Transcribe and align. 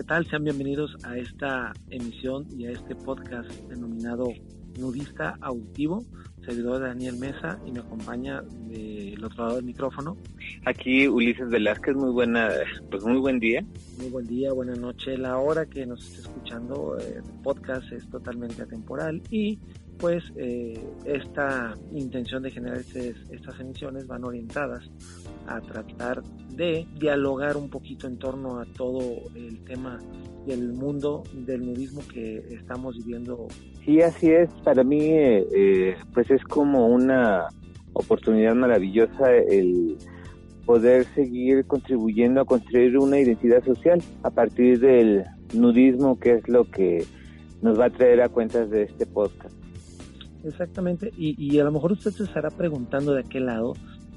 ¿Qué 0.00 0.04
tal? 0.04 0.26
Sean 0.28 0.44
bienvenidos 0.44 0.96
a 1.04 1.18
esta 1.18 1.74
emisión 1.90 2.46
y 2.58 2.64
a 2.64 2.70
este 2.70 2.94
podcast 2.94 3.50
denominado 3.68 4.32
Nudista 4.78 5.36
Auditivo. 5.42 6.06
Servidor 6.42 6.80
Daniel 6.80 7.18
Mesa 7.18 7.60
y 7.66 7.72
me 7.72 7.80
acompaña 7.80 8.40
del 8.40 9.22
otro 9.22 9.44
lado 9.44 9.56
del 9.56 9.66
micrófono. 9.66 10.16
Aquí 10.64 11.06
Ulises 11.06 11.50
Velázquez, 11.50 11.94
muy 11.96 12.12
buena, 12.12 12.48
pues 12.90 13.04
muy 13.04 13.18
buen 13.18 13.38
día. 13.40 13.62
Muy 13.98 14.08
buen 14.08 14.26
día, 14.26 14.54
buena 14.54 14.74
noche. 14.74 15.18
La 15.18 15.36
hora 15.36 15.66
que 15.66 15.84
nos 15.84 16.02
esté 16.02 16.22
escuchando 16.22 16.96
eh, 16.98 17.16
el 17.16 17.42
podcast 17.42 17.92
es 17.92 18.08
totalmente 18.08 18.62
atemporal 18.62 19.20
y 19.30 19.58
pues 20.00 20.24
eh, 20.36 20.82
esta 21.04 21.74
intención 21.92 22.42
de 22.42 22.50
generar 22.50 22.78
estas 22.78 23.60
emisiones 23.60 24.06
van 24.06 24.24
orientadas 24.24 24.90
a 25.46 25.60
tratar 25.60 26.22
de 26.56 26.86
dialogar 26.98 27.56
un 27.56 27.68
poquito 27.68 28.06
en 28.06 28.18
torno 28.18 28.58
a 28.60 28.64
todo 28.64 29.00
el 29.34 29.62
tema 29.64 29.98
del 30.46 30.72
mundo 30.72 31.22
del 31.32 31.66
nudismo 31.66 32.00
que 32.12 32.38
estamos 32.50 32.96
viviendo. 32.96 33.46
Sí, 33.84 34.00
así 34.00 34.30
es. 34.30 34.50
Para 34.64 34.82
mí, 34.82 35.00
eh, 35.00 35.46
eh, 35.54 35.96
pues 36.14 36.30
es 36.30 36.42
como 36.44 36.86
una 36.88 37.48
oportunidad 37.92 38.54
maravillosa 38.54 39.34
el 39.34 39.98
poder 40.64 41.04
seguir 41.14 41.66
contribuyendo 41.66 42.40
a 42.40 42.44
construir 42.44 42.96
una 42.96 43.18
identidad 43.18 43.62
social 43.64 44.00
a 44.22 44.30
partir 44.30 44.80
del 44.80 45.24
nudismo, 45.52 46.18
que 46.18 46.34
es 46.34 46.48
lo 46.48 46.64
que 46.64 47.04
nos 47.60 47.78
va 47.78 47.86
a 47.86 47.90
traer 47.90 48.22
a 48.22 48.28
cuentas 48.28 48.70
de 48.70 48.84
este 48.84 49.04
podcast. 49.04 49.59
Exactamente, 50.42 51.12
y, 51.16 51.36
y 51.38 51.58
a 51.60 51.64
lo 51.64 51.72
mejor 51.72 51.92
usted 51.92 52.12
se 52.12 52.24
estará 52.24 52.50
preguntando 52.50 53.12
de 53.12 53.24
qué 53.24 53.40
lado, 53.40 53.74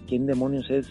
quién 0.07 0.25
demonios 0.25 0.69
es 0.69 0.87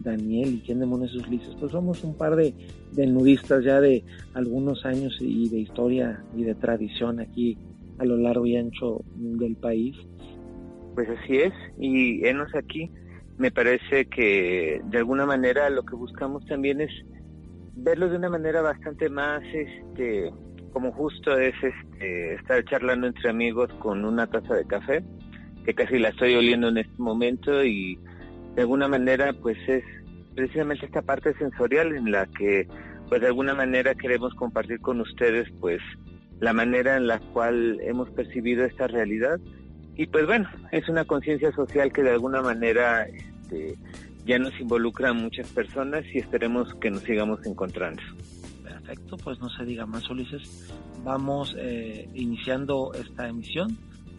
Daniel 0.00 0.54
y 0.54 0.60
quién 0.60 0.80
demonios 0.80 1.14
es 1.14 1.26
Ulises. 1.26 1.54
Pues 1.58 1.72
somos 1.72 2.04
un 2.04 2.16
par 2.16 2.36
de, 2.36 2.54
de 2.92 3.06
nudistas 3.06 3.64
ya 3.64 3.80
de 3.80 4.04
algunos 4.34 4.84
años 4.84 5.16
y 5.20 5.48
de 5.48 5.60
historia 5.60 6.22
y 6.36 6.44
de 6.44 6.54
tradición 6.54 7.20
aquí 7.20 7.56
a 7.98 8.04
lo 8.04 8.16
largo 8.16 8.46
y 8.46 8.56
ancho 8.56 9.02
del 9.14 9.56
país. 9.56 9.96
Pues 10.94 11.08
así 11.08 11.38
es, 11.38 11.52
y 11.78 12.26
enos 12.26 12.54
aquí. 12.54 12.90
Me 13.36 13.50
parece 13.50 14.06
que 14.06 14.80
de 14.84 14.98
alguna 14.98 15.26
manera 15.26 15.68
lo 15.70 15.82
que 15.82 15.96
buscamos 15.96 16.44
también 16.46 16.80
es 16.80 16.90
verlo 17.74 18.08
de 18.08 18.16
una 18.16 18.30
manera 18.30 18.62
bastante 18.62 19.08
más 19.08 19.42
este 19.52 20.30
como 20.74 20.92
justo 20.92 21.38
es 21.38 21.54
este, 21.62 22.34
estar 22.34 22.62
charlando 22.64 23.06
entre 23.06 23.30
amigos 23.30 23.72
con 23.78 24.04
una 24.04 24.26
taza 24.26 24.56
de 24.56 24.66
café, 24.66 25.04
que 25.64 25.72
casi 25.72 25.98
la 26.00 26.08
estoy 26.08 26.34
oliendo 26.34 26.68
en 26.68 26.78
este 26.78 27.00
momento 27.00 27.64
y 27.64 27.96
de 28.56 28.62
alguna 28.62 28.88
manera 28.88 29.32
pues 29.32 29.56
es 29.68 29.84
precisamente 30.34 30.84
esta 30.84 31.00
parte 31.00 31.32
sensorial 31.34 31.94
en 31.96 32.10
la 32.10 32.26
que 32.26 32.66
pues 33.08 33.20
de 33.20 33.28
alguna 33.28 33.54
manera 33.54 33.94
queremos 33.94 34.34
compartir 34.34 34.80
con 34.80 35.00
ustedes 35.00 35.48
pues 35.60 35.80
la 36.40 36.52
manera 36.52 36.96
en 36.96 37.06
la 37.06 37.20
cual 37.20 37.78
hemos 37.80 38.10
percibido 38.10 38.64
esta 38.64 38.88
realidad 38.88 39.38
y 39.94 40.06
pues 40.06 40.26
bueno, 40.26 40.50
es 40.72 40.88
una 40.88 41.04
conciencia 41.04 41.52
social 41.52 41.92
que 41.92 42.02
de 42.02 42.10
alguna 42.10 42.42
manera 42.42 43.06
este, 43.06 43.76
ya 44.26 44.40
nos 44.40 44.58
involucra 44.60 45.10
a 45.10 45.12
muchas 45.12 45.46
personas 45.50 46.04
y 46.12 46.18
esperemos 46.18 46.74
que 46.74 46.90
nos 46.90 47.02
sigamos 47.04 47.46
encontrando. 47.46 48.02
Perfecto, 48.84 49.16
pues 49.16 49.40
no 49.40 49.48
se 49.48 49.64
diga 49.64 49.86
más 49.86 50.08
Ulises. 50.10 50.68
Vamos 51.02 51.54
eh, 51.58 52.08
iniciando 52.14 52.92
esta 52.92 53.28
emisión 53.28 53.78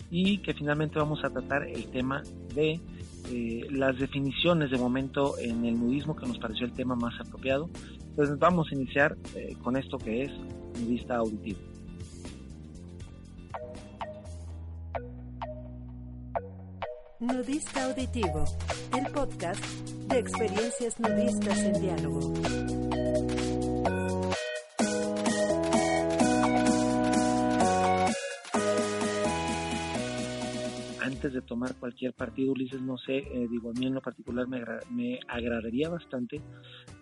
y 0.10 0.40
que 0.40 0.54
finalmente 0.54 0.98
vamos 0.98 1.24
a 1.24 1.30
tratar 1.30 1.68
el 1.68 1.86
tema 1.92 2.24
de 2.56 2.80
eh, 3.30 3.68
las 3.70 3.98
definiciones 4.00 4.72
de 4.72 4.78
momento 4.78 5.38
en 5.38 5.66
el 5.66 5.80
nudismo 5.80 6.16
que 6.16 6.26
nos 6.26 6.40
pareció 6.40 6.66
el 6.66 6.74
tema 6.74 6.96
más 6.96 7.14
apropiado. 7.20 7.70
Entonces 8.10 8.40
vamos 8.40 8.68
a 8.72 8.76
iniciar 8.76 9.16
eh, 9.36 9.56
con 9.62 9.78
esto 9.78 9.98
que 10.00 10.24
es 10.24 10.32
nudista 10.80 11.18
auditivo. 11.18 11.60
Nudista 17.20 17.86
Auditivo, 17.86 18.46
el 18.96 19.12
podcast 19.12 19.64
de 20.10 20.20
experiencias 20.20 21.00
nudistas 21.00 21.58
en 21.60 21.82
diálogo. 21.82 23.05
De 31.34 31.42
tomar 31.42 31.76
cualquier 31.76 32.14
partido, 32.14 32.52
Ulises, 32.52 32.82
no 32.82 32.98
sé, 32.98 33.18
eh, 33.18 33.48
digo, 33.50 33.72
a 33.72 33.74
mí 33.74 33.86
en 33.88 33.94
lo 33.94 34.02
particular 34.02 34.48
me, 34.48 34.64
me 34.92 35.20
agradaría 35.28 35.90
bastante 35.90 36.42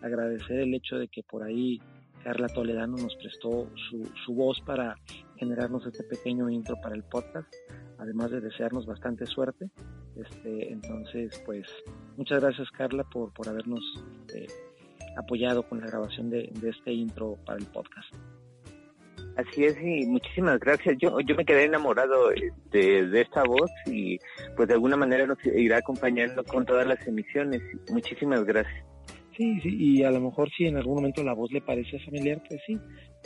agradecer 0.01 0.59
el 0.59 0.73
hecho 0.73 0.97
de 0.97 1.07
que 1.07 1.23
por 1.23 1.43
ahí 1.43 1.79
Carla 2.23 2.47
Toledano 2.47 2.97
nos 2.97 3.15
prestó 3.15 3.69
su, 3.89 4.09
su 4.25 4.33
voz 4.33 4.59
para 4.61 4.95
generarnos 5.37 5.85
este 5.85 6.03
pequeño 6.03 6.49
intro 6.49 6.75
para 6.81 6.95
el 6.95 7.03
podcast, 7.03 7.53
además 7.97 8.31
de 8.31 8.41
desearnos 8.41 8.85
bastante 8.85 9.25
suerte. 9.25 9.69
Este, 10.15 10.71
entonces, 10.71 11.41
pues, 11.45 11.67
muchas 12.17 12.41
gracias 12.41 12.69
Carla 12.71 13.03
por, 13.03 13.33
por 13.33 13.49
habernos 13.49 13.83
eh, 14.33 14.47
apoyado 15.17 15.63
con 15.63 15.81
la 15.81 15.87
grabación 15.87 16.29
de, 16.29 16.49
de 16.61 16.69
este 16.69 16.93
intro 16.93 17.37
para 17.45 17.59
el 17.59 17.65
podcast. 17.65 18.13
Así 19.35 19.65
es, 19.65 19.75
y 19.81 20.05
muchísimas 20.05 20.59
gracias. 20.59 20.95
Yo, 20.99 21.19
yo 21.21 21.35
me 21.35 21.45
quedé 21.45 21.65
enamorado 21.65 22.29
de, 22.71 23.07
de, 23.07 23.21
esta 23.21 23.43
voz 23.43 23.71
y 23.87 24.19
pues 24.55 24.67
de 24.67 24.75
alguna 24.75 24.95
manera 24.95 25.25
nos 25.25 25.43
irá 25.45 25.77
acompañando 25.77 26.43
con 26.43 26.65
todas 26.65 26.85
las 26.85 27.05
emisiones. 27.07 27.61
Muchísimas 27.89 28.43
gracias. 28.43 28.92
Sí, 29.37 29.59
sí, 29.61 29.75
y 29.77 30.03
a 30.03 30.11
lo 30.11 30.21
mejor 30.21 30.49
si 30.55 30.65
en 30.65 30.77
algún 30.77 30.95
momento 30.95 31.23
la 31.23 31.33
voz 31.33 31.51
le 31.51 31.61
parece 31.61 31.99
familiar, 31.99 32.41
pues 32.47 32.61
sí, 32.67 32.77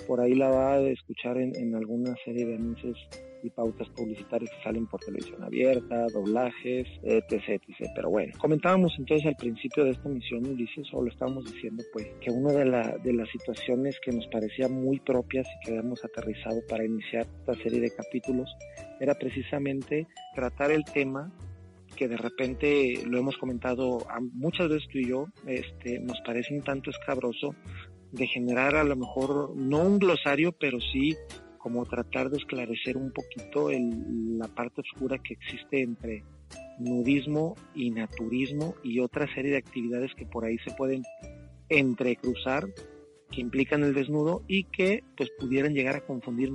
por 0.07 0.21
ahí 0.21 0.35
la 0.35 0.49
va 0.49 0.73
a 0.75 0.79
escuchar 0.79 1.37
en, 1.37 1.53
en 1.55 1.75
alguna 1.75 2.15
serie 2.23 2.45
de 2.45 2.55
anuncios 2.55 2.97
y 3.43 3.49
pautas 3.49 3.87
publicitarias 3.89 4.49
que 4.51 4.63
salen 4.63 4.87
por 4.87 4.99
televisión 4.99 5.43
abierta, 5.43 6.07
doblajes, 6.13 6.87
etc, 7.03 7.61
etc. 7.67 7.91
Pero 7.95 8.09
bueno, 8.09 8.33
comentábamos 8.39 8.93
entonces 8.97 9.27
al 9.27 9.35
principio 9.35 9.83
de 9.83 9.91
esta 9.91 10.09
misión, 10.09 10.45
Ulises, 10.45 10.87
o 10.93 11.01
lo 11.01 11.09
estábamos 11.09 11.51
diciendo, 11.51 11.83
pues, 11.93 12.07
que 12.21 12.31
una 12.31 12.51
de, 12.53 12.65
la, 12.65 12.97
de 13.03 13.13
las 13.13 13.29
situaciones 13.29 13.99
que 13.99 14.11
nos 14.11 14.27
parecía 14.27 14.67
muy 14.67 14.99
propias 14.99 15.47
y 15.47 15.65
que 15.65 15.71
habíamos 15.71 16.03
aterrizado 16.03 16.61
para 16.69 16.85
iniciar 16.85 17.25
esta 17.39 17.53
serie 17.55 17.81
de 17.81 17.91
capítulos 17.91 18.49
era 18.99 19.13
precisamente 19.15 20.07
tratar 20.35 20.71
el 20.71 20.83
tema 20.85 21.31
que 21.97 22.07
de 22.07 22.15
repente 22.15 23.03
lo 23.05 23.17
hemos 23.17 23.37
comentado 23.37 23.99
muchas 24.33 24.69
veces 24.69 24.87
tú 24.89 24.99
y 24.99 25.09
yo, 25.09 25.27
este, 25.45 25.99
nos 25.99 26.21
parece 26.21 26.53
un 26.53 26.63
tanto 26.63 26.89
escabroso 26.89 27.55
de 28.11 28.27
generar 28.27 28.75
a 28.75 28.83
lo 28.83 28.95
mejor 28.95 29.53
no 29.55 29.81
un 29.81 29.99
glosario, 29.99 30.53
pero 30.53 30.79
sí 30.79 31.15
como 31.57 31.85
tratar 31.85 32.29
de 32.29 32.37
esclarecer 32.37 32.95
un 32.95 33.11
poquito 33.11 33.69
el, 33.69 34.37
la 34.37 34.47
parte 34.47 34.81
oscura 34.81 35.17
que 35.17 35.33
existe 35.33 35.81
entre 35.81 36.23
nudismo 36.79 37.55
y 37.75 37.89
naturismo 37.89 38.75
y 38.83 38.99
otra 38.99 39.27
serie 39.33 39.51
de 39.51 39.57
actividades 39.57 40.13
que 40.15 40.25
por 40.25 40.45
ahí 40.45 40.57
se 40.59 40.71
pueden 40.71 41.03
entrecruzar 41.67 42.65
que 43.31 43.41
implican 43.41 43.83
el 43.83 43.93
desnudo 43.93 44.43
y 44.47 44.63
que 44.65 45.03
pues 45.15 45.29
pudieran 45.39 45.73
llegar 45.73 45.95
a 45.95 46.05
confundir 46.05 46.51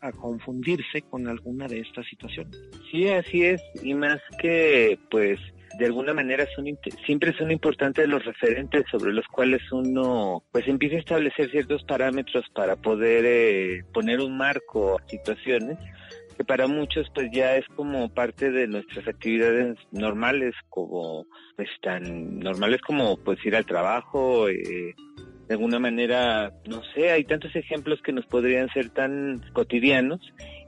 a 0.00 0.12
confundirse 0.12 1.02
con 1.02 1.28
alguna 1.28 1.66
de 1.66 1.80
estas 1.80 2.06
situaciones. 2.06 2.58
Sí, 2.90 3.08
así 3.08 3.44
es 3.44 3.62
y 3.82 3.94
más 3.94 4.20
que 4.40 4.98
pues 5.10 5.38
de 5.78 5.86
alguna 5.86 6.12
manera 6.12 6.46
son 6.54 6.66
siempre 7.06 7.32
son 7.36 7.50
importantes 7.50 8.06
los 8.08 8.24
referentes 8.24 8.84
sobre 8.90 9.12
los 9.12 9.26
cuales 9.26 9.60
uno 9.72 10.42
pues 10.52 10.66
empieza 10.68 10.96
a 10.96 11.00
establecer 11.00 11.50
ciertos 11.50 11.82
parámetros 11.84 12.44
para 12.54 12.76
poder 12.76 13.24
eh, 13.26 13.84
poner 13.92 14.20
un 14.20 14.36
marco 14.36 14.98
a 14.98 15.08
situaciones 15.08 15.78
que 16.36 16.44
para 16.44 16.66
muchos 16.66 17.10
pues 17.14 17.30
ya 17.32 17.56
es 17.56 17.66
como 17.74 18.08
parte 18.12 18.50
de 18.50 18.66
nuestras 18.66 19.06
actividades 19.08 19.78
normales 19.90 20.54
como 20.68 21.26
pues 21.56 21.68
tan 21.80 22.38
normales 22.38 22.80
como 22.82 23.16
pues 23.16 23.44
ir 23.44 23.56
al 23.56 23.66
trabajo 23.66 24.48
eh, 24.48 24.94
de 25.48 25.54
alguna 25.54 25.78
manera, 25.78 26.52
no 26.66 26.82
sé, 26.94 27.10
hay 27.10 27.24
tantos 27.24 27.54
ejemplos 27.56 28.00
que 28.02 28.12
nos 28.12 28.26
podrían 28.26 28.68
ser 28.70 28.90
tan 28.90 29.40
cotidianos 29.52 30.20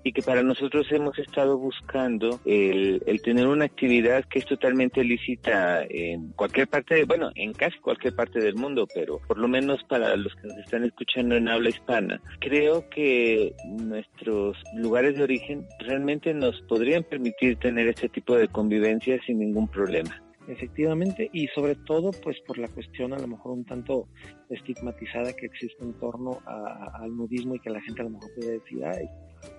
y 0.05 0.13
que 0.13 0.23
para 0.23 0.43
nosotros 0.43 0.87
hemos 0.91 1.19
estado 1.19 1.57
buscando 1.57 2.39
el, 2.45 3.01
tener 3.25 3.47
una 3.47 3.65
actividad 3.65 4.25
que 4.27 4.39
es 4.39 4.45
totalmente 4.45 5.03
lícita 5.03 5.83
en 5.89 6.29
cualquier 6.33 6.69
parte, 6.69 7.05
bueno, 7.05 7.31
en 7.35 7.55
casi 7.55 7.79
cualquier 7.79 8.15
parte 8.15 8.39
del 8.39 8.55
mundo, 8.55 8.87
pero 8.95 9.21
por 9.27 9.39
lo 9.39 9.49
menos 9.49 9.83
para 9.85 10.15
los 10.17 10.35
que 10.35 10.49
nos 10.49 10.59
están 10.59 10.85
escuchando 10.85 11.37
en 11.37 11.49
habla 11.49 11.71
hispana, 11.71 12.21
creo 12.39 12.89
que 12.91 13.55
nuestros 13.67 14.59
lugares 14.77 15.17
de 15.17 15.23
origen 15.23 15.67
realmente 15.79 16.35
nos 16.35 16.61
podrían 16.63 17.03
permitir 17.03 17.57
tener 17.57 17.89
este 17.89 18.11
tipo 18.11 18.37
de 18.37 18.49
convivencia 18.49 19.19
sin 19.27 19.39
ningún 19.39 19.69
problema. 19.69 20.21
Efectivamente, 20.47 21.31
y 21.33 21.47
sobre 21.49 21.75
todo 21.75 22.11
pues 22.23 22.39
por 22.47 22.59
la 22.59 22.69
cuestión 22.69 23.15
a 23.15 23.19
lo 23.19 23.27
mejor 23.27 23.53
un 23.53 23.65
tanto 23.65 24.09
estigmatizada 24.51 25.33
que 25.33 25.47
existe 25.47 25.83
en 25.83 25.95
torno 25.95 26.39
al 26.45 27.17
nudismo 27.17 27.55
y 27.55 27.61
que 27.61 27.71
la 27.71 27.81
gente 27.81 28.03
a 28.03 28.05
lo 28.05 28.11
mejor 28.11 28.31
puede 28.35 28.59
decir, 28.59 28.85
ay, 28.85 29.09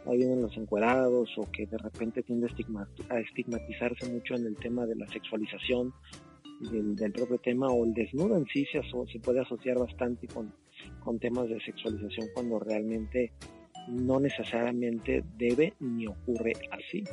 ahí 0.06 0.18
vienen 0.18 0.44
los 0.44 0.56
encuerados 0.58 1.30
o 1.38 1.52
que 1.52 1.66
de 1.66 1.78
repente 1.80 2.22
tiende 2.22 2.48
a, 3.10 3.20
estigmatizarse 3.20 4.12
mucho 4.12 4.36
en 4.36 4.46
el 4.46 4.56
tema 4.58 4.86
de 4.86 4.96
la 4.96 5.08
sexualización 5.08 5.92
del, 6.60 7.12
propio 7.12 7.40
tema 7.40 7.68
o 7.68 7.84
el 7.84 7.94
desnudo 7.94 8.38
en 8.38 8.46
sí 8.46 8.66
se, 8.72 8.82
se 8.84 9.20
puede 9.20 9.40
asociar 9.42 9.80
bastante 9.80 10.28
con, 10.28 10.54
con 11.04 11.18
temas 11.18 11.50
de 11.50 11.60
sexualización 11.62 12.28
cuando 12.36 12.60
realmente 12.60 13.32
no 13.88 14.20
necesariamente 14.20 15.24
debe 15.38 15.74
ni 15.80 16.08
ocurre 16.08 16.54
así. 16.72 17.04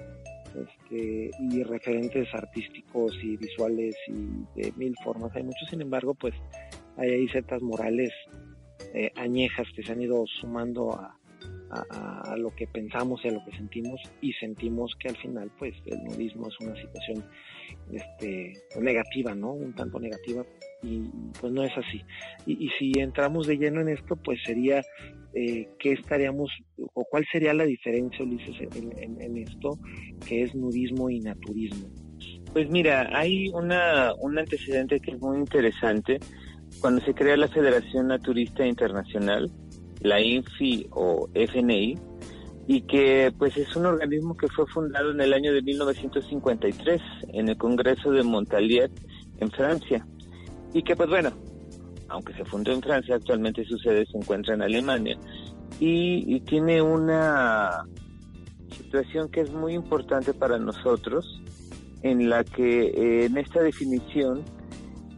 Este, 0.55 1.31
y 1.41 1.63
referentes 1.63 2.29
artísticos 2.35 3.17
y 3.23 3.37
visuales 3.37 3.97
y 4.09 4.61
de 4.61 4.73
mil 4.77 4.95
formas 5.03 5.35
hay 5.35 5.45
muchos, 5.45 5.69
sin 5.71 5.81
embargo, 5.81 6.15
pues 6.15 6.35
hay 6.97 7.11
ahí 7.11 7.29
ciertas 7.29 7.63
morales 7.63 8.13
eh, 8.95 9.11
añejas 9.17 9.67
que 9.75 9.83
se 9.83 9.93
han 9.93 10.03
ido 10.03 10.25
sumando 10.27 10.93
a, 10.93 11.17
a, 11.73 12.37
lo 12.37 12.55
que 12.55 12.67
pensamos 12.67 13.25
y 13.25 13.29
a 13.29 13.33
lo 13.33 13.45
que 13.45 13.53
sentimos 13.53 14.01
y 14.21 14.33
sentimos 14.35 14.95
que 14.99 15.09
al 15.09 15.17
final 15.17 15.51
pues 15.59 15.75
el 15.87 16.05
nudismo 16.05 16.49
es 16.49 16.61
una 16.61 16.77
situación 16.77 17.25
este, 17.91 18.55
negativa, 18.81 19.35
¿no? 19.35 19.53
Un 19.53 19.75
tanto 19.75 19.99
negativa 19.99 20.45
y 20.83 21.09
pues 21.41 21.53
no 21.53 21.65
es 21.65 21.73
así. 21.77 22.05
Y, 22.47 22.69
si 22.79 22.93
entramos 22.99 23.47
de 23.47 23.57
lleno 23.57 23.81
en 23.81 23.89
esto 23.89 24.17
pues 24.17 24.39
sería 24.45 24.83
eh, 25.35 25.69
qué 25.79 25.93
estaríamos 25.93 26.51
o 26.77 27.05
cuál 27.05 27.25
sería 27.31 27.55
la 27.55 27.65
diferencia, 27.65 28.25
Ulises, 28.25 28.57
en, 28.61 29.21
en, 29.21 29.39
esto 29.39 29.79
que 30.27 30.43
es 30.43 30.55
nudismo 30.55 31.11
y 31.11 31.21
naturismo. 31.21 31.89
Pues 32.53 32.69
mira, 32.71 33.09
hay 33.13 33.49
una, 33.51 34.13
un 34.19 34.39
antecedente 34.39 35.01
que 35.01 35.13
es 35.13 35.21
muy 35.21 35.39
interesante. 35.39 36.21
Cuando 36.81 37.03
se 37.05 37.15
crea 37.15 37.37
la 37.37 37.49
Federación 37.49 38.09
Naturista 38.09 38.67
Internacional, 38.67 39.51
la 40.01 40.21
INFI 40.21 40.89
o 40.91 41.29
FNI, 41.35 41.97
y 42.67 42.83
que 42.83 43.33
pues 43.39 43.57
es 43.57 43.75
un 43.77 43.87
organismo 43.87 44.37
que 44.37 44.49
fue 44.49 44.67
fundado 44.67 45.11
en 45.11 45.21
el 45.21 45.33
año 45.33 45.53
de 45.53 45.63
1953 45.63 47.01
en 47.33 47.49
el 47.49 47.57
Congreso 47.57 48.11
de 48.13 48.23
Montalier 48.23 48.91
en 49.39 49.51
Francia 49.51 50.07
y 50.73 50.83
que 50.83 50.95
pues 50.95 51.09
bueno, 51.09 51.33
aunque 52.13 52.35
se 52.35 52.45
fundó 52.45 52.73
en 52.73 52.83
Francia, 52.83 53.17
actualmente 53.17 53.65
su 53.65 53.79
sede 53.79 54.07
se 54.07 54.19
encuentra 54.19 54.55
en 54.55 54.63
Alemania 54.63 55.19
y, 55.81 56.25
y 56.27 56.41
tiene 56.41 56.81
una 56.83 57.85
situación 58.71 59.31
que 59.31 59.41
es 59.41 59.53
muy 59.53 59.75
importante 59.75 60.35
para 60.35 60.59
nosotros 60.59 61.43
en 62.03 62.29
la 62.29 62.45
que 62.45 62.87
eh, 62.87 63.25
en 63.27 63.37
esta 63.39 63.63
definición 63.63 64.43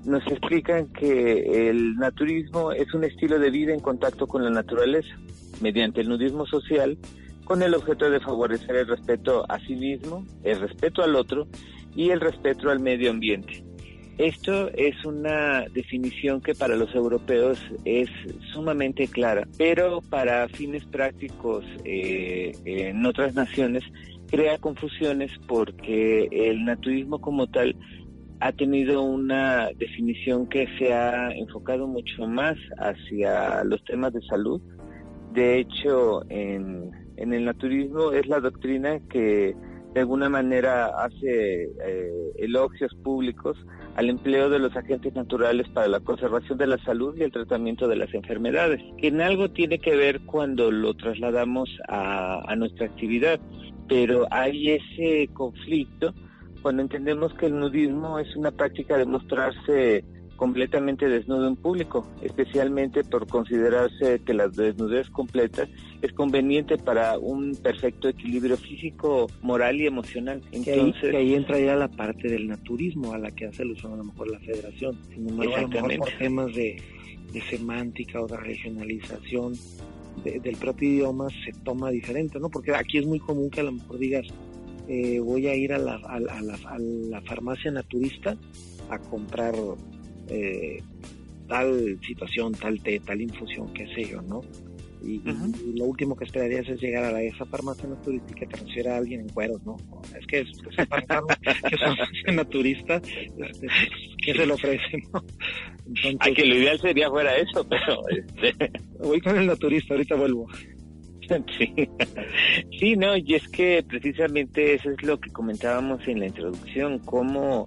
nos 0.05 0.26
explican 0.26 0.87
que 0.88 1.69
el 1.70 1.96
naturismo 1.96 2.73
es 2.73 2.93
un 2.94 3.05
estilo 3.05 3.38
de 3.38 3.50
vida 3.50 3.73
en 3.73 3.81
contacto 3.81 4.26
con 4.26 4.44
la 4.44 4.50
naturaleza, 4.50 5.17
mediante 5.62 6.02
el 6.02 6.08
nudismo 6.11 6.47
social, 6.47 6.99
con 7.44 7.62
el 7.62 7.75
objeto 7.75 8.11
de 8.11 8.20
favorecer 8.20 8.76
el 8.76 8.87
respeto 8.87 9.44
a 9.49 9.58
sí 9.61 9.76
mismo, 9.76 10.26
el 10.43 10.61
respeto 10.61 11.02
al 11.02 11.17
otro 11.17 11.47
y 11.97 12.11
el 12.11 12.20
respeto 12.20 12.70
al 12.70 12.81
medio 12.81 13.11
ambiente. 13.11 13.64
Esto 14.19 14.70
es 14.75 15.05
una 15.05 15.64
definición 15.72 16.40
que 16.40 16.55
para 16.55 16.76
los 16.76 16.94
europeos 16.94 17.58
es 17.84 18.08
sumamente 18.52 19.08
clara, 19.08 19.49
pero 19.58 20.02
para 20.02 20.46
fines 20.49 20.84
prácticos 20.84 21.64
eh, 21.84 22.52
en 22.64 23.05
otras 23.05 23.34
naciones 23.34 23.82
crea 24.31 24.58
confusiones 24.58 25.32
porque 25.49 26.28
el 26.31 26.64
naturismo 26.64 27.20
como 27.20 27.49
tal 27.49 27.76
ha 28.40 28.52
tenido 28.52 29.02
una 29.02 29.70
definición 29.78 30.46
que 30.46 30.69
se 30.78 30.93
ha 30.93 31.32
enfocado 31.32 31.87
mucho 31.87 32.26
más 32.26 32.56
hacia 32.78 33.64
los 33.64 33.82
temas 33.84 34.12
de 34.12 34.22
salud. 34.22 34.61
De 35.32 35.58
hecho, 35.58 36.22
en, 36.28 36.90
el 37.16 37.44
naturismo 37.44 38.12
es 38.12 38.26
la 38.26 38.40
doctrina 38.40 39.00
que 39.08 39.55
de 39.94 40.00
alguna 40.00 40.29
manera 40.29 40.87
hace 40.87 41.64
eh, 41.64 42.32
elogios 42.38 42.93
públicos 42.96 43.56
al 43.94 44.11
empleo 44.11 44.50
de 44.50 44.58
los 44.58 44.76
agentes 44.76 45.14
naturales 45.14 45.69
para 45.69 45.87
la 45.87 46.00
conservación 46.00 46.58
de 46.58 46.67
la 46.67 46.79
salud 46.79 47.17
y 47.17 47.23
el 47.23 47.31
tratamiento 47.31 47.87
de 47.87 47.94
las 47.94 48.12
enfermedades, 48.12 48.82
que 48.99 49.06
en 49.06 49.20
algo 49.20 49.50
tiene 49.50 49.79
que 49.79 49.94
ver 49.94 50.20
cuando 50.23 50.73
lo 50.73 50.94
trasladamos 50.94 51.70
a, 51.88 52.43
a 52.50 52.56
nuestra 52.56 52.87
actividad, 52.87 53.38
pero 53.88 54.26
hay 54.32 54.73
ese 54.73 55.29
conflicto 55.32 56.12
cuando 56.61 56.82
entendemos 56.82 57.32
que 57.35 57.47
el 57.47 57.61
nudismo 57.61 58.19
es 58.19 58.35
una 58.35 58.50
práctica 58.50 58.99
de 58.99 59.05
mostrarse 59.05 60.05
completamente 60.36 61.08
desnudo 61.08 61.48
en 61.48 61.56
público, 61.56 62.06
especialmente 62.22 63.04
por 63.04 63.26
considerarse 63.26 64.20
que 64.25 64.34
la 64.34 64.48
desnudez 64.48 65.10
completa 65.10 65.69
es 66.02 66.12
conveniente 66.12 66.76
para 66.76 67.19
un 67.19 67.56
perfecto 67.56 68.08
equilibrio 68.08 68.56
físico, 68.56 69.26
moral 69.42 69.81
y 69.81 69.86
emocional. 69.86 70.42
Entonces, 70.52 71.10
que 71.10 71.16
ahí, 71.16 71.34
entra 71.34 71.58
ya 71.58 71.76
la 71.76 71.88
parte 71.88 72.28
del 72.28 72.48
naturismo 72.48 73.12
a 73.12 73.19
la 73.19 73.31
que 73.31 73.46
hace 73.46 73.62
alusión 73.62 73.94
a 73.94 73.96
lo 73.96 74.04
mejor 74.04 74.31
la 74.31 74.38
federación. 74.40 74.98
Sin 75.14 75.28
embargo, 75.28 75.56
a 75.56 75.60
lo 75.62 75.69
mejor 75.69 75.96
por 75.98 76.10
temas 76.19 76.54
de, 76.54 76.82
semántica 77.50 78.20
o 78.20 78.26
de 78.26 78.37
regionalización 78.37 79.54
del 80.22 80.56
propio 80.56 80.88
idioma 80.88 81.28
se 81.44 81.52
toma 81.64 81.90
diferente, 81.90 82.38
¿no? 82.38 82.48
Porque 82.48 82.72
aquí 82.72 82.98
es 82.98 83.06
muy 83.06 83.19
común 83.19 83.50
que 83.50 83.60
a 83.60 83.64
lo 83.64 83.72
mejor 83.72 83.98
digas 83.98 84.28
eh, 84.87 85.19
voy 85.19 85.46
a 85.46 85.54
ir 85.54 85.72
a 85.72 85.78
la, 85.78 85.94
a, 85.94 86.20
la, 86.20 86.34
a 86.34 86.78
la, 86.78 87.20
farmacia 87.22 87.70
naturista 87.70 88.37
a 88.90 88.98
comprar 88.98 89.54
eh, 90.29 90.82
tal 91.49 91.99
situación, 92.06 92.53
tal 92.53 92.81
té, 92.82 93.00
tal 93.00 93.21
infusión, 93.21 93.73
qué 93.73 93.87
sé 93.94 94.05
yo, 94.11 94.23
¿no? 94.23 94.41
Y, 95.06 95.21
lo 95.76 95.85
último 95.85 96.17
que 96.17 96.25
esperarías 96.25 96.67
es 96.69 96.81
llegar 96.81 97.05
a 97.05 97.12
la, 97.12 97.23
esa 97.23 97.44
farmacia 97.44 97.88
naturista 97.88 98.32
y 98.32 98.35
que 98.35 98.47
te 98.47 98.56
recibiera 98.56 98.94
a 98.94 98.99
alguien 98.99 99.21
en 99.21 99.29
cueros, 99.29 99.62
¿no? 99.65 99.76
Es 100.19 100.26
que 100.26 100.41
es, 100.41 100.49
que 100.76 101.75
es 101.75 101.81
farmacia 101.81 102.32
naturista, 102.32 102.97
este, 102.97 103.67
¿qué 104.25 104.32
se 104.32 104.47
le 104.47 104.53
ofrece, 104.53 105.03
no? 105.12 105.23
Entonces, 106.05 106.35
que 106.35 106.47
lo 106.47 106.56
ideal 106.56 106.81
sería 106.81 107.11
fuera 107.11 107.37
eso, 107.37 107.67
pero... 107.69 108.00
Este... 108.09 108.73
Voy 108.99 109.21
con 109.21 109.37
el 109.37 109.47
naturista, 109.47 109.95
ahorita 109.95 110.14
vuelvo. 110.16 110.49
Sí. 111.59 111.73
sí, 112.78 112.97
no, 112.97 113.16
y 113.16 113.35
es 113.35 113.49
que 113.49 113.83
precisamente 113.88 114.75
eso 114.75 114.90
es 114.90 115.02
lo 115.02 115.19
que 115.19 115.33
comentábamos 115.33 116.07
en 116.07 116.21
la 116.21 116.26
introducción, 116.26 116.99
cómo 116.99 117.66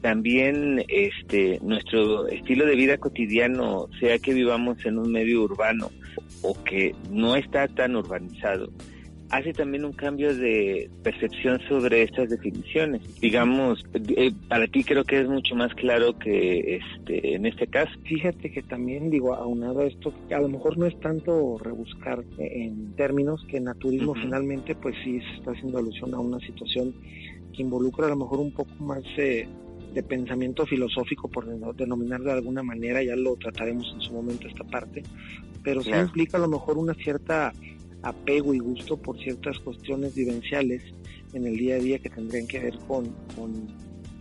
también 0.00 0.84
este 0.88 1.58
nuestro 1.62 2.28
estilo 2.28 2.66
de 2.66 2.76
vida 2.76 2.98
cotidiano, 2.98 3.88
sea 3.98 4.18
que 4.18 4.34
vivamos 4.34 4.84
en 4.84 4.98
un 4.98 5.12
medio 5.12 5.42
urbano 5.42 5.90
o 6.42 6.54
que 6.64 6.94
no 7.10 7.36
está 7.36 7.68
tan 7.68 7.96
urbanizado, 7.96 8.70
hace 9.30 9.52
también 9.52 9.84
un 9.84 9.92
cambio 9.92 10.34
de 10.34 10.90
percepción 11.02 11.60
sobre 11.68 12.02
estas 12.02 12.28
definiciones. 12.28 13.02
Digamos, 13.20 13.84
eh, 13.94 14.32
para 14.48 14.66
ti 14.66 14.84
creo 14.84 15.04
que 15.04 15.20
es 15.20 15.28
mucho 15.28 15.54
más 15.54 15.72
claro 15.74 16.18
que 16.18 16.76
este 16.76 17.34
en 17.34 17.46
este 17.46 17.66
caso. 17.66 17.92
Fíjate 18.04 18.50
que 18.50 18.62
también 18.62 19.10
digo, 19.10 19.34
aunado 19.34 19.80
a 19.80 19.86
esto, 19.86 20.12
a 20.30 20.40
lo 20.40 20.48
mejor 20.48 20.76
no 20.78 20.86
es 20.86 20.98
tanto 21.00 21.58
rebuscar 21.58 22.24
en 22.38 22.92
términos 22.96 23.44
que 23.48 23.60
naturismo 23.60 24.14
finalmente 24.14 24.74
pues 24.74 24.96
sí 25.04 25.20
se 25.20 25.38
está 25.38 25.52
haciendo 25.52 25.78
alusión 25.78 26.12
a 26.14 26.18
una 26.18 26.40
situación 26.40 26.92
que 27.52 27.62
involucra 27.62 28.06
a 28.06 28.10
lo 28.10 28.16
mejor 28.16 28.40
un 28.40 28.52
poco 28.52 28.74
más 28.80 29.02
eh, 29.16 29.46
de 29.94 30.02
pensamiento 30.02 30.66
filosófico, 30.66 31.28
por 31.28 31.46
denominar 31.74 32.20
de 32.20 32.32
alguna 32.32 32.62
manera, 32.62 33.02
ya 33.02 33.16
lo 33.16 33.36
trataremos 33.36 33.90
en 33.94 34.00
su 34.00 34.12
momento 34.12 34.46
esta 34.46 34.64
parte, 34.64 35.02
pero 35.62 35.82
sí 35.82 35.90
implica 35.90 36.36
a 36.36 36.40
lo 36.40 36.48
mejor 36.48 36.78
una 36.78 36.94
cierta 36.94 37.52
apego 38.02 38.54
y 38.54 38.58
gusto 38.58 38.96
por 38.96 39.18
ciertas 39.18 39.58
cuestiones 39.58 40.14
vivenciales 40.14 40.82
en 41.32 41.46
el 41.46 41.56
día 41.56 41.76
a 41.76 41.78
día 41.78 41.98
que 41.98 42.10
tendrían 42.10 42.46
que 42.46 42.58
ver 42.58 42.78
con, 42.86 43.14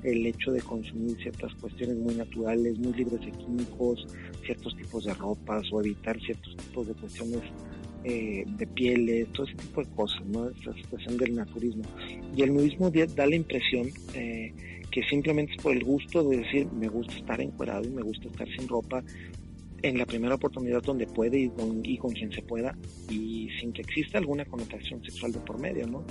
el 0.03 0.25
hecho 0.25 0.51
de 0.53 0.61
consumir 0.61 1.17
ciertas 1.17 1.53
cuestiones 1.55 1.97
muy 1.97 2.15
naturales, 2.15 2.79
muy 2.79 2.93
libres 2.93 3.19
de 3.19 3.31
químicos, 3.31 4.07
ciertos 4.45 4.73
tipos 4.77 5.03
de 5.03 5.13
ropas 5.13 5.63
o 5.73 5.81
evitar 5.81 6.17
ciertos 6.21 6.55
tipos 6.55 6.88
de 6.88 6.93
cuestiones 6.93 7.41
eh, 8.05 8.45
de 8.47 8.67
pieles, 8.67 9.27
todo 9.33 9.45
ese 9.45 9.57
tipo 9.57 9.83
de 9.83 9.89
cosas, 9.89 10.25
¿no? 10.27 10.49
Esa 10.49 10.73
situación 10.73 11.17
del 11.17 11.35
naturismo. 11.35 11.83
Y 12.33 12.43
el 12.43 12.53
nudismo 12.53 12.89
da 12.89 13.27
la 13.27 13.35
impresión 13.35 13.88
eh, 14.13 14.53
que 14.91 15.03
simplemente 15.03 15.53
es 15.53 15.62
por 15.62 15.74
el 15.74 15.84
gusto 15.84 16.24
de 16.24 16.38
decir, 16.38 16.67
me 16.72 16.88
gusta 16.88 17.15
estar 17.15 17.41
encuerado 17.41 17.86
y 17.86 17.91
me 17.91 18.01
gusta 18.01 18.27
estar 18.27 18.48
sin 18.50 18.67
ropa, 18.67 19.03
en 19.81 19.98
la 19.98 20.05
primera 20.05 20.36
oportunidad 20.36 20.81
donde 20.81 21.08
puede 21.08 21.39
y 21.39 21.50
con, 21.50 21.86
y 21.86 21.98
con 21.98 22.12
quien 22.12 22.31
se 22.31 22.41
pueda 22.41 22.75
y 23.10 23.50
sin 23.60 23.72
que 23.72 23.81
exista 23.81 24.17
alguna 24.17 24.43
connotación 24.46 25.01
sexual 25.03 25.31
de 25.31 25.39
por 25.39 25.60
medio, 25.60 25.88
¿no? 25.88 26.03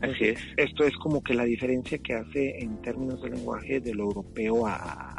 Así 0.00 0.24
es. 0.24 0.40
Esto 0.56 0.84
es 0.84 0.96
como 0.96 1.22
que 1.22 1.34
la 1.34 1.44
diferencia 1.44 1.98
que 1.98 2.14
hace 2.14 2.58
en 2.58 2.80
términos 2.82 3.22
de 3.22 3.30
lenguaje 3.30 3.80
de 3.80 3.94
lo 3.94 4.04
europeo 4.04 4.66
a, 4.66 5.16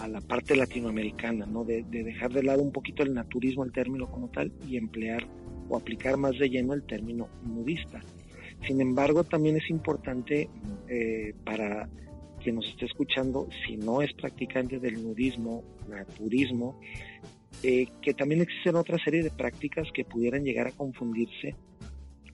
a 0.00 0.08
la 0.08 0.20
parte 0.20 0.56
latinoamericana, 0.56 1.46
¿no? 1.46 1.64
De, 1.64 1.82
dejar 1.82 2.32
de 2.32 2.42
lado 2.42 2.62
un 2.62 2.72
poquito 2.72 3.02
el 3.02 3.14
naturismo, 3.14 3.64
el 3.64 3.72
término 3.72 4.10
como 4.10 4.28
tal, 4.28 4.52
y 4.66 4.76
emplear 4.76 5.26
o 5.68 5.76
aplicar 5.76 6.16
más 6.16 6.38
de 6.38 6.48
lleno 6.48 6.74
el 6.74 6.82
término 6.84 7.28
nudista. 7.44 8.00
Sin 8.66 8.80
embargo, 8.80 9.24
también 9.24 9.56
es 9.56 9.68
importante 9.70 10.48
eh, 10.88 11.34
para 11.44 11.88
quien 12.42 12.56
nos 12.56 12.68
esté 12.68 12.86
escuchando, 12.86 13.48
si 13.66 13.76
no 13.76 14.02
es 14.02 14.12
practicante 14.12 14.78
del 14.78 15.02
nudismo, 15.02 15.64
naturismo, 15.88 16.78
eh, 17.62 17.88
que 18.02 18.14
también 18.14 18.42
existen 18.42 18.76
otra 18.76 18.98
serie 19.02 19.22
de 19.22 19.30
prácticas 19.30 19.88
que 19.92 20.04
pudieran 20.04 20.44
llegar 20.44 20.68
a 20.68 20.72
confundirse 20.72 21.56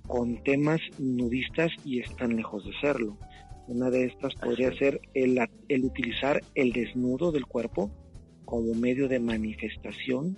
con 0.06 0.42
temas 0.42 0.80
nudistas 0.98 1.70
y 1.84 2.00
están 2.00 2.36
lejos 2.36 2.64
de 2.64 2.72
serlo. 2.80 3.16
Una 3.68 3.90
de 3.90 4.06
estas 4.06 4.34
podría 4.34 4.72
ser 4.76 5.00
el, 5.14 5.38
el 5.68 5.84
utilizar 5.84 6.42
el 6.54 6.72
desnudo 6.72 7.30
del 7.30 7.46
cuerpo 7.46 7.90
como 8.44 8.74
medio 8.74 9.08
de 9.08 9.20
manifestación 9.20 10.36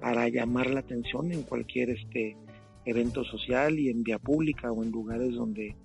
para 0.00 0.28
llamar 0.28 0.68
la 0.68 0.80
atención 0.80 1.32
en 1.32 1.44
cualquier 1.44 1.90
este 1.90 2.36
evento 2.84 3.24
social 3.24 3.78
y 3.78 3.88
en 3.88 4.02
vía 4.02 4.18
pública 4.18 4.70
o 4.72 4.82
en 4.82 4.90
lugares 4.90 5.34
donde 5.34 5.76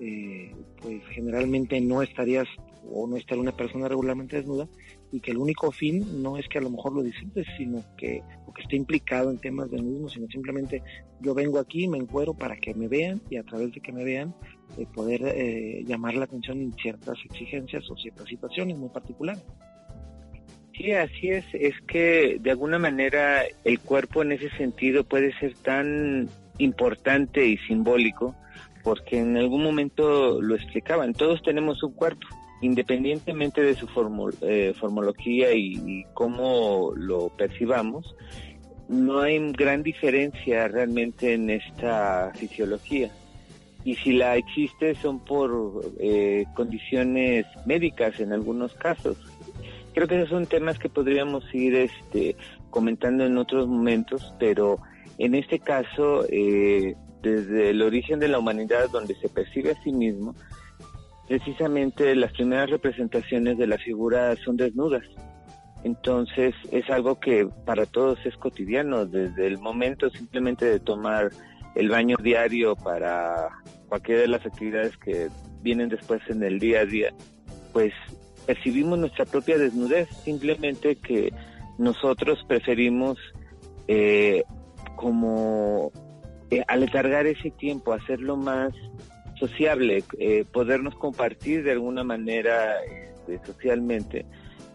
eh, 0.00 0.54
pues 0.80 1.02
generalmente 1.10 1.80
no 1.80 2.02
estarías 2.02 2.48
o 2.90 3.06
no 3.06 3.16
estaría 3.16 3.42
una 3.42 3.56
persona 3.56 3.88
regularmente 3.88 4.36
desnuda 4.36 4.68
y 5.12 5.20
que 5.20 5.30
el 5.30 5.38
único 5.38 5.70
fin 5.70 6.22
no 6.22 6.36
es 6.36 6.48
que 6.48 6.58
a 6.58 6.60
lo 6.60 6.70
mejor 6.70 6.94
lo 6.94 7.02
disfrutes, 7.02 7.46
sino 7.56 7.84
que, 7.96 8.22
que 8.54 8.62
esté 8.62 8.76
implicado 8.76 9.30
en 9.30 9.38
temas 9.38 9.70
de 9.70 9.80
nudismo, 9.80 10.08
sino 10.08 10.26
simplemente 10.28 10.82
yo 11.20 11.34
vengo 11.34 11.58
aquí, 11.58 11.86
me 11.86 11.98
encuero 11.98 12.34
para 12.34 12.56
que 12.56 12.74
me 12.74 12.88
vean 12.88 13.20
y 13.30 13.36
a 13.36 13.44
través 13.44 13.72
de 13.72 13.80
que 13.80 13.92
me 13.92 14.04
vean 14.04 14.34
eh, 14.76 14.86
poder 14.92 15.22
eh, 15.24 15.84
llamar 15.86 16.14
la 16.14 16.24
atención 16.24 16.60
en 16.60 16.72
ciertas 16.72 17.18
exigencias 17.24 17.88
o 17.90 17.96
ciertas 17.96 18.26
situaciones 18.26 18.76
muy 18.76 18.88
particulares. 18.88 19.44
Sí, 20.76 20.90
así 20.92 21.28
es. 21.28 21.44
Es 21.52 21.74
que 21.86 22.38
de 22.40 22.50
alguna 22.50 22.78
manera 22.78 23.42
el 23.64 23.78
cuerpo 23.78 24.22
en 24.22 24.32
ese 24.32 24.50
sentido 24.56 25.04
puede 25.04 25.32
ser 25.38 25.54
tan 25.54 26.28
importante 26.58 27.46
y 27.46 27.58
simbólico 27.58 28.34
porque 28.82 29.18
en 29.18 29.36
algún 29.36 29.62
momento 29.62 30.40
lo 30.40 30.54
explicaban. 30.54 31.14
Todos 31.14 31.42
tenemos 31.42 31.82
un 31.82 31.92
cuerpo 31.92 32.26
independientemente 32.62 33.60
de 33.60 33.74
su 33.74 33.86
eh, 34.40 34.72
formología 34.78 35.52
y, 35.52 36.06
cómo 36.14 36.92
lo 36.96 37.28
percibamos, 37.30 38.14
no 38.88 39.20
hay 39.20 39.38
gran 39.52 39.82
diferencia 39.82 40.68
realmente 40.68 41.34
en 41.34 41.50
esta 41.50 42.32
fisiología. 42.36 43.10
Y 43.84 43.96
si 43.96 44.12
la 44.12 44.36
existe 44.36 44.94
son 44.94 45.18
por 45.24 45.92
eh, 45.98 46.44
condiciones 46.54 47.46
médicas 47.66 48.20
en 48.20 48.32
algunos 48.32 48.72
casos. 48.74 49.16
Creo 49.92 50.06
que 50.06 50.16
esos 50.16 50.30
son 50.30 50.46
temas 50.46 50.78
que 50.78 50.88
podríamos 50.88 51.44
ir 51.52 51.74
este, 51.74 52.36
comentando 52.70 53.26
en 53.26 53.36
otros 53.38 53.66
momentos, 53.66 54.32
pero 54.38 54.78
en 55.22 55.36
este 55.36 55.60
caso, 55.60 56.26
eh, 56.30 56.96
desde 57.22 57.70
el 57.70 57.80
origen 57.82 58.18
de 58.18 58.26
la 58.26 58.40
humanidad, 58.40 58.90
donde 58.90 59.14
se 59.14 59.28
percibe 59.28 59.70
a 59.70 59.82
sí 59.84 59.92
mismo, 59.92 60.34
precisamente 61.28 62.16
las 62.16 62.32
primeras 62.32 62.68
representaciones 62.70 63.56
de 63.56 63.68
la 63.68 63.78
figura 63.78 64.34
son 64.44 64.56
desnudas. 64.56 65.04
Entonces 65.84 66.56
es 66.72 66.90
algo 66.90 67.20
que 67.20 67.48
para 67.64 67.86
todos 67.86 68.18
es 68.26 68.36
cotidiano, 68.36 69.06
desde 69.06 69.46
el 69.46 69.58
momento 69.58 70.10
simplemente 70.10 70.64
de 70.64 70.80
tomar 70.80 71.30
el 71.76 71.88
baño 71.88 72.16
diario 72.20 72.74
para 72.74 73.48
cualquiera 73.88 74.22
de 74.22 74.28
las 74.28 74.44
actividades 74.44 74.96
que 74.96 75.28
vienen 75.60 75.88
después 75.88 76.20
en 76.30 76.42
el 76.42 76.58
día 76.58 76.80
a 76.80 76.84
día, 76.84 77.14
pues 77.72 77.92
percibimos 78.44 78.98
nuestra 78.98 79.24
propia 79.24 79.56
desnudez, 79.56 80.08
simplemente 80.24 80.96
que 80.96 81.32
nosotros 81.78 82.44
preferimos 82.48 83.18
eh, 83.86 84.42
como 84.96 85.90
eh, 86.50 86.62
aletargar 86.68 87.26
ese 87.26 87.50
tiempo, 87.50 87.92
hacerlo 87.92 88.36
más 88.36 88.72
sociable, 89.38 90.04
eh, 90.18 90.44
podernos 90.52 90.94
compartir 90.94 91.64
de 91.64 91.72
alguna 91.72 92.04
manera 92.04 92.76
este, 92.84 93.40
socialmente, 93.44 94.24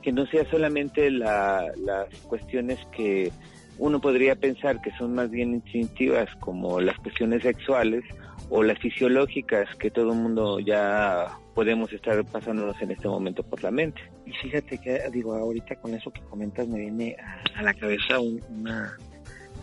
que 0.02 0.12
no 0.12 0.26
sea 0.26 0.50
solamente 0.50 1.10
las 1.12 2.14
cuestiones 2.28 2.80
que 2.92 3.32
uno 3.80 4.02
podría 4.02 4.36
pensar 4.36 4.82
que 4.82 4.92
son 4.98 5.14
más 5.14 5.30
bien 5.30 5.54
instintivas, 5.54 6.28
como 6.40 6.82
las 6.82 6.98
cuestiones 6.98 7.44
sexuales 7.44 8.04
o 8.50 8.64
las 8.64 8.80
fisiológicas 8.80 9.74
que 9.76 9.92
todo 9.92 10.14
el 10.14 10.20
mundo 10.20 10.60
ya 10.60 11.28
podemos 11.54 11.92
estar 11.92 12.24
pasándonos 12.26 12.80
en 12.82 12.92
este 12.92 13.08
momento 13.08 13.44
por 13.44 13.62
la 13.64 13.72
mente. 13.72 14.02
Y 14.26 14.32
fíjate 14.32 14.78
que, 14.78 15.02
digo, 15.12 15.36
ahorita 15.36 15.76
con 15.76 15.94
eso 15.94 16.12
que 16.12 16.22
comentas 16.22 16.68
me 16.68 16.80
viene 16.80 17.16
a, 17.56 17.62
la 17.62 17.74
cabeza 17.74 18.20
una 18.20 18.98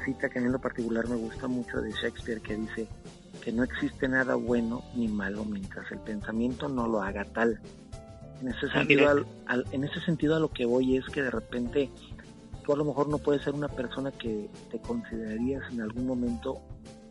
cita 0.04 0.28
que 0.28 0.38
en 0.38 0.52
lo 0.52 0.58
particular 0.58 1.08
me 1.08 1.16
gusta 1.16 1.48
mucho 1.48 1.80
de 1.80 1.90
Shakespeare 1.92 2.40
que 2.40 2.56
dice, 2.56 2.88
que 3.42 3.52
no 3.52 3.62
existe 3.62 4.08
nada 4.08 4.34
bueno 4.34 4.82
ni 4.94 5.08
malo 5.08 5.44
mientras 5.44 5.90
el 5.92 5.98
pensamiento 5.98 6.68
no 6.68 6.86
lo 6.86 7.02
haga 7.02 7.24
tal. 7.24 7.60
En 8.40 8.48
ese 8.48 8.68
sentido, 8.70 9.24
en 9.72 9.84
ese 9.84 10.00
sentido 10.00 10.36
a 10.36 10.40
lo 10.40 10.50
que 10.50 10.64
voy 10.64 10.96
es 10.96 11.06
que 11.06 11.22
de 11.22 11.30
repente 11.30 11.90
tú 12.64 12.72
a 12.72 12.76
lo 12.76 12.84
mejor 12.84 13.08
no 13.08 13.18
puedes 13.18 13.42
ser 13.42 13.54
una 13.54 13.68
persona 13.68 14.10
que 14.10 14.48
te 14.70 14.78
considerarías 14.80 15.62
en 15.72 15.82
algún 15.82 16.06
momento 16.06 16.60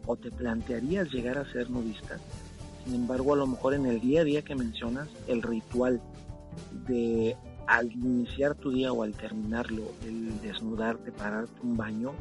o 0.06 0.16
te 0.16 0.32
plantearías 0.32 1.12
llegar 1.12 1.38
a 1.38 1.52
ser 1.52 1.70
nudista. 1.70 2.18
Sin 2.84 2.96
embargo, 2.96 3.34
a 3.34 3.38
lo 3.38 3.48
mejor 3.48 3.74
en 3.74 3.86
el 3.86 4.02
día 4.02 4.22
a 4.22 4.24
día 4.26 4.42
que 4.42 4.56
mencionas, 4.56 5.08
el 5.28 5.42
ritual 5.42 6.02
de 6.88 7.38
al 7.68 7.92
iniciar 7.92 8.56
tu 8.56 8.72
día 8.72 8.92
o 8.92 9.04
al 9.04 9.14
terminarlo, 9.14 9.84
el 10.06 10.42
desnudarte, 10.42 11.12
pararte 11.12 11.54
un 11.64 11.78
baño 11.78 12.12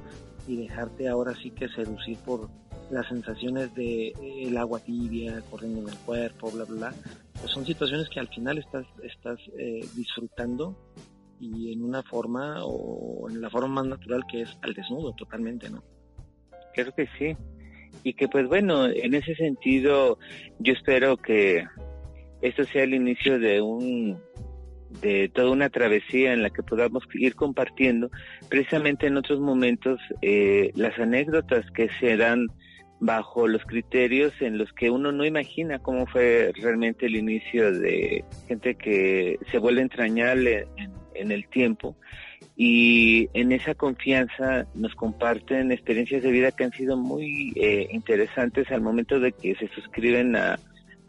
y 0.46 0.56
dejarte 0.56 1.08
ahora 1.08 1.34
sí 1.42 1.50
que 1.50 1.68
seducir 1.68 2.18
por 2.18 2.48
las 2.90 3.06
sensaciones 3.08 3.74
de 3.74 4.08
eh, 4.08 4.14
el 4.46 4.56
agua 4.56 4.80
tibia 4.80 5.40
corriendo 5.50 5.80
en 5.80 5.88
el 5.88 5.98
cuerpo, 5.98 6.50
bla, 6.50 6.64
bla, 6.64 6.76
bla, 6.76 6.94
pues 7.40 7.50
son 7.50 7.64
situaciones 7.64 8.08
que 8.08 8.20
al 8.20 8.28
final 8.28 8.58
estás, 8.58 8.86
estás 9.02 9.38
eh, 9.58 9.80
disfrutando 9.94 10.76
y 11.40 11.72
en 11.72 11.82
una 11.82 12.02
forma 12.02 12.64
o 12.64 13.28
en 13.28 13.40
la 13.40 13.50
forma 13.50 13.82
más 13.82 13.86
natural 13.86 14.22
que 14.30 14.42
es 14.42 14.58
al 14.62 14.74
desnudo 14.74 15.12
totalmente, 15.14 15.68
¿no? 15.70 15.82
Creo 16.74 16.94
que 16.94 17.08
sí. 17.18 17.36
Y 18.04 18.14
que 18.14 18.28
pues 18.28 18.46
bueno, 18.46 18.86
en 18.86 19.14
ese 19.14 19.34
sentido 19.34 20.18
yo 20.58 20.72
espero 20.72 21.16
que 21.16 21.64
esto 22.42 22.64
sea 22.64 22.84
el 22.84 22.94
inicio 22.94 23.38
de 23.38 23.60
un 23.60 24.18
de 25.00 25.28
toda 25.28 25.50
una 25.50 25.70
travesía 25.70 26.32
en 26.32 26.42
la 26.42 26.50
que 26.50 26.62
podamos 26.62 27.04
ir 27.14 27.34
compartiendo 27.34 28.10
precisamente 28.48 29.06
en 29.06 29.16
otros 29.16 29.40
momentos 29.40 30.00
eh, 30.20 30.72
las 30.74 30.98
anécdotas 30.98 31.70
que 31.70 31.88
se 32.00 32.16
dan 32.16 32.48
bajo 33.00 33.48
los 33.48 33.64
criterios 33.64 34.32
en 34.40 34.58
los 34.58 34.72
que 34.72 34.88
uno 34.88 35.10
no 35.10 35.24
imagina 35.24 35.80
cómo 35.80 36.06
fue 36.06 36.52
realmente 36.54 37.06
el 37.06 37.16
inicio 37.16 37.72
de 37.72 38.24
gente 38.46 38.76
que 38.76 39.40
se 39.50 39.58
vuelve 39.58 39.82
entrañable 39.82 40.68
en, 41.14 41.32
el 41.32 41.48
tiempo. 41.48 41.96
Y 42.56 43.28
en 43.34 43.50
esa 43.50 43.74
confianza 43.74 44.66
nos 44.74 44.94
comparten 44.94 45.72
experiencias 45.72 46.22
de 46.22 46.30
vida 46.30 46.52
que 46.52 46.64
han 46.64 46.72
sido 46.72 46.96
muy 46.96 47.52
eh, 47.56 47.88
interesantes 47.90 48.70
al 48.70 48.82
momento 48.82 49.18
de 49.18 49.32
que 49.32 49.56
se 49.56 49.66
suscriben 49.68 50.36
a, 50.36 50.60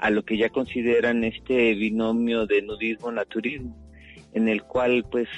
a 0.03 0.09
lo 0.09 0.25
que 0.25 0.35
ya 0.35 0.49
consideran 0.49 1.23
este 1.23 1.75
binomio 1.75 2.45
de 2.45 2.61
nudismo-naturismo, 2.61 3.73
en 4.33 4.49
el 4.49 4.61
cual 4.63 5.05
pues 5.09 5.29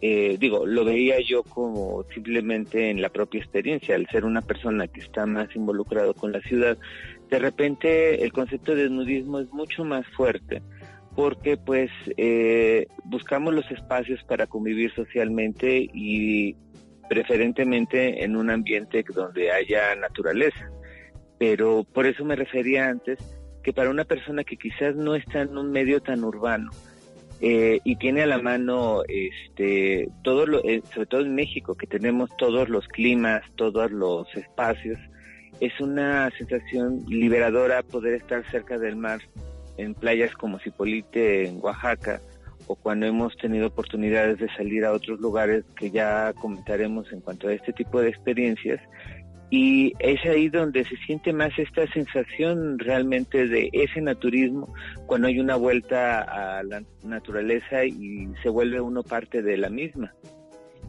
eh, 0.00 0.36
digo, 0.38 0.64
lo 0.66 0.84
veía 0.84 1.16
yo 1.20 1.42
como 1.42 2.04
simplemente 2.14 2.90
en 2.90 3.02
la 3.02 3.08
propia 3.08 3.40
experiencia, 3.40 3.96
al 3.96 4.06
ser 4.06 4.24
una 4.24 4.40
persona 4.40 4.86
que 4.86 5.00
está 5.00 5.26
más 5.26 5.48
involucrado 5.56 6.14
con 6.14 6.30
la 6.30 6.40
ciudad, 6.42 6.78
de 7.28 7.38
repente 7.40 8.22
el 8.22 8.32
concepto 8.32 8.76
de 8.76 8.88
nudismo 8.88 9.40
es 9.40 9.52
mucho 9.52 9.84
más 9.84 10.06
fuerte 10.16 10.62
porque 11.16 11.56
pues 11.56 11.90
eh, 12.16 12.86
buscamos 13.02 13.52
los 13.52 13.68
espacios 13.68 14.22
para 14.22 14.46
convivir 14.46 14.94
socialmente 14.94 15.88
y 15.92 16.54
preferentemente 17.08 18.22
en 18.22 18.36
un 18.36 18.48
ambiente 18.48 19.04
donde 19.12 19.50
haya 19.50 19.96
naturaleza. 19.96 20.70
Pero 21.40 21.82
por 21.82 22.06
eso 22.06 22.24
me 22.24 22.36
refería 22.36 22.88
antes 22.88 23.18
que 23.62 23.72
para 23.72 23.90
una 23.90 24.04
persona 24.04 24.44
que 24.44 24.56
quizás 24.56 24.96
no 24.96 25.14
está 25.14 25.42
en 25.42 25.56
un 25.56 25.70
medio 25.70 26.00
tan 26.00 26.24
urbano, 26.24 26.70
eh, 27.44 27.80
y 27.82 27.96
tiene 27.96 28.22
a 28.22 28.26
la 28.26 28.38
mano 28.38 29.02
este 29.08 30.08
todo 30.22 30.46
lo, 30.46 30.62
eh, 30.62 30.80
sobre 30.94 31.06
todo 31.06 31.20
en 31.22 31.34
México 31.34 31.74
que 31.74 31.88
tenemos 31.88 32.30
todos 32.36 32.68
los 32.68 32.86
climas 32.86 33.42
todos 33.56 33.90
los 33.90 34.32
espacios 34.36 34.96
es 35.58 35.80
una 35.80 36.30
sensación 36.38 37.04
liberadora 37.08 37.82
poder 37.82 38.14
estar 38.14 38.48
cerca 38.48 38.78
del 38.78 38.94
mar 38.94 39.20
en 39.76 39.94
playas 39.94 40.32
como 40.34 40.60
Cipolite 40.60 41.48
en 41.48 41.58
Oaxaca 41.60 42.20
o 42.68 42.76
cuando 42.76 43.06
hemos 43.06 43.36
tenido 43.36 43.66
oportunidades 43.66 44.38
de 44.38 44.48
salir 44.56 44.84
a 44.84 44.92
otros 44.92 45.20
lugares 45.20 45.64
que 45.76 45.90
ya 45.90 46.32
comentaremos 46.34 47.12
en 47.12 47.20
cuanto 47.20 47.48
a 47.48 47.54
este 47.54 47.72
tipo 47.72 48.00
de 48.00 48.08
experiencias. 48.08 48.80
Y 49.54 49.92
es 49.98 50.18
ahí 50.24 50.48
donde 50.48 50.82
se 50.82 50.96
siente 51.04 51.30
más 51.30 51.50
esta 51.58 51.86
sensación 51.92 52.78
realmente 52.78 53.46
de 53.46 53.68
ese 53.74 54.00
naturismo, 54.00 54.72
cuando 55.04 55.28
hay 55.28 55.40
una 55.40 55.56
vuelta 55.56 56.22
a 56.22 56.62
la 56.62 56.82
naturaleza 57.04 57.84
y 57.84 58.32
se 58.42 58.48
vuelve 58.48 58.80
uno 58.80 59.02
parte 59.02 59.42
de 59.42 59.58
la 59.58 59.68
misma. 59.68 60.14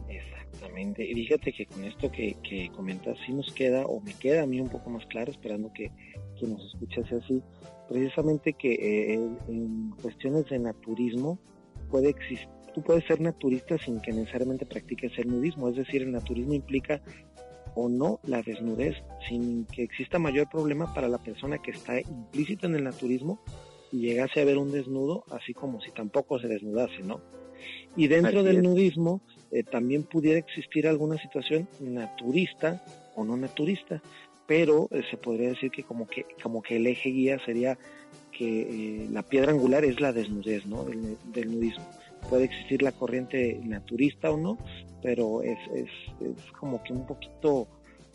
Exactamente. 0.08 1.04
Y 1.04 1.12
fíjate 1.12 1.52
que 1.52 1.66
con 1.66 1.84
esto 1.84 2.10
que, 2.10 2.36
que 2.42 2.70
comentas 2.74 3.18
sí 3.26 3.34
nos 3.34 3.52
queda, 3.52 3.84
o 3.84 4.00
me 4.00 4.14
queda 4.14 4.44
a 4.44 4.46
mí 4.46 4.58
un 4.62 4.70
poco 4.70 4.88
más 4.88 5.04
claro, 5.08 5.30
esperando 5.30 5.70
que 5.74 5.90
quien 6.38 6.54
nos 6.54 6.64
escuche 6.64 7.04
sea 7.04 7.18
así, 7.18 7.42
precisamente 7.86 8.54
que 8.54 8.72
eh, 8.72 9.28
en 9.46 9.90
cuestiones 10.00 10.48
de 10.48 10.58
naturismo 10.58 11.38
puede 11.90 12.08
existir, 12.08 12.48
tú 12.74 12.82
puedes 12.82 13.04
ser 13.04 13.20
naturista 13.20 13.76
sin 13.76 14.00
que 14.00 14.10
necesariamente 14.10 14.64
practiques 14.64 15.12
el 15.18 15.28
nudismo, 15.28 15.68
es 15.68 15.76
decir, 15.76 16.00
el 16.00 16.12
naturismo 16.12 16.54
implica 16.54 17.02
o 17.74 17.88
no 17.88 18.20
la 18.24 18.42
desnudez, 18.42 18.96
sin 19.28 19.64
que 19.66 19.82
exista 19.82 20.18
mayor 20.18 20.48
problema 20.48 20.92
para 20.94 21.08
la 21.08 21.18
persona 21.18 21.58
que 21.58 21.72
está 21.72 22.00
implícita 22.00 22.66
en 22.66 22.76
el 22.76 22.84
naturismo 22.84 23.40
y 23.92 24.00
llegase 24.00 24.40
a 24.40 24.44
ver 24.44 24.58
un 24.58 24.72
desnudo, 24.72 25.24
así 25.30 25.54
como 25.54 25.80
si 25.80 25.90
tampoco 25.90 26.38
se 26.38 26.48
desnudase, 26.48 27.02
¿no? 27.02 27.20
Y 27.96 28.08
dentro 28.08 28.42
del 28.42 28.62
nudismo 28.62 29.20
eh, 29.50 29.62
también 29.62 30.02
pudiera 30.02 30.38
existir 30.38 30.86
alguna 30.88 31.16
situación 31.18 31.68
naturista 31.80 32.82
o 33.14 33.24
no 33.24 33.36
naturista, 33.36 34.02
pero 34.46 34.88
eh, 34.90 35.02
se 35.10 35.16
podría 35.16 35.50
decir 35.50 35.70
que 35.70 35.84
como 35.84 36.06
que 36.06 36.26
como 36.42 36.62
que 36.62 36.76
el 36.76 36.86
eje 36.86 37.10
guía 37.10 37.38
sería 37.44 37.78
que 38.32 38.62
eh, 38.62 39.08
la 39.10 39.22
piedra 39.22 39.52
angular 39.52 39.84
es 39.84 40.00
la 40.00 40.12
desnudez, 40.12 40.66
¿no? 40.66 40.84
Del, 40.84 41.50
nudismo. 41.52 41.86
Puede 42.28 42.44
existir 42.44 42.82
la 42.82 42.92
corriente 42.92 43.60
naturista 43.64 44.30
o 44.30 44.36
no, 44.36 44.58
pero 45.02 45.42
es, 45.42 45.58
es, 45.74 45.90
es 46.20 46.52
como 46.52 46.82
que 46.82 46.92
un 46.92 47.06
poquito 47.06 47.68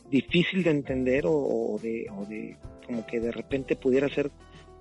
difícil 0.10 0.64
de 0.64 0.72
entender 0.72 1.26
o, 1.28 1.80
de, 1.82 2.08
o 2.10 2.26
de 2.26 2.58
como 2.86 3.06
que 3.06 3.20
de 3.20 3.32
repente 3.32 3.76
pudiera 3.76 4.10
ser 4.10 4.32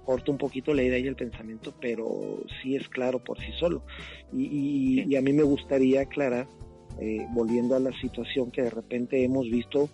corto 0.05 0.33
un 0.33 0.39
poquito 0.39 0.73
la 0.73 0.83
idea 0.83 0.99
y 0.99 1.07
el 1.07 1.17
pensamiento, 1.17 1.75
pero 1.79 2.43
sí 2.63 2.75
es 2.75 2.89
claro 2.89 3.23
por 3.23 3.39
sí 3.39 3.53
solo. 3.59 3.83
Y, 4.33 5.05
y, 5.07 5.17
a 5.17 5.21
mí 5.21 5.35
me 5.35 5.43
gustaría 5.43 6.01
aclarar, 6.01 6.47
eh, 6.99 7.27
volviendo 7.33 7.77
a 7.77 7.81
la 7.81 7.93
situación 8.01 8.51
que 8.51 8.63
de 8.63 8.71
repente 8.71 9.23
hemos 9.23 9.45
visto 9.51 9.91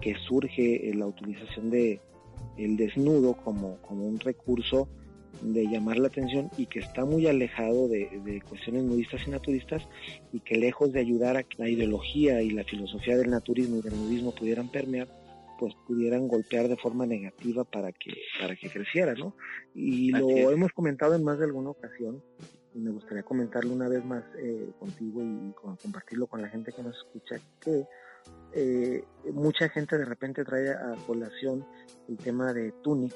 que 0.00 0.14
surge 0.26 0.90
la 0.94 1.06
utilización 1.06 1.70
de 1.70 2.00
el 2.56 2.76
desnudo 2.76 3.34
como, 3.34 3.76
como 3.82 4.06
un 4.06 4.18
recurso 4.18 4.88
de 5.42 5.66
llamar 5.66 5.98
la 5.98 6.08
atención 6.08 6.50
y 6.56 6.66
que 6.66 6.80
está 6.80 7.04
muy 7.04 7.26
alejado 7.26 7.88
de, 7.88 8.42
cuestiones 8.48 8.84
nudistas 8.84 9.26
y 9.26 9.30
naturistas 9.30 9.82
y 10.32 10.40
que 10.40 10.56
lejos 10.56 10.92
de 10.92 11.00
ayudar 11.00 11.36
a 11.36 11.42
que 11.42 11.62
la 11.62 11.68
ideología 11.68 12.42
y 12.42 12.50
la 12.50 12.64
filosofía 12.64 13.16
del 13.16 13.30
naturismo 13.30 13.78
y 13.78 13.82
del 13.82 13.96
nudismo 13.96 14.34
pudieran 14.34 14.68
permear, 14.68 15.08
pues 15.58 15.74
pudieran 15.86 16.28
golpear 16.28 16.68
de 16.68 16.76
forma 16.76 17.06
negativa 17.06 17.64
para 17.64 17.92
que 17.92 18.12
para 18.40 18.54
que 18.56 18.68
creciera, 18.68 19.14
¿no? 19.14 19.34
Y 19.74 20.10
lo 20.10 20.50
hemos 20.50 20.72
comentado 20.72 21.14
en 21.14 21.24
más 21.24 21.38
de 21.38 21.46
alguna 21.46 21.70
ocasión 21.70 22.22
y 22.74 22.78
me 22.80 22.90
gustaría 22.90 23.22
comentarlo 23.22 23.72
una 23.72 23.88
vez 23.88 24.04
más 24.04 24.24
eh, 24.38 24.70
contigo 24.78 25.22
y, 25.22 25.52
compartirlo 25.82 26.26
con 26.26 26.42
la 26.42 26.48
gente 26.48 26.72
que 26.72 26.82
nos 26.82 26.96
escucha 26.96 27.36
que 27.60 27.86
eh, 28.52 29.04
mucha 29.32 29.68
gente 29.68 29.98
de 29.98 30.04
repente 30.04 30.44
trae 30.44 30.70
a 30.70 30.94
colación 31.06 31.64
el 32.08 32.16
tema 32.16 32.52
de 32.52 32.72
Tunic 32.82 33.14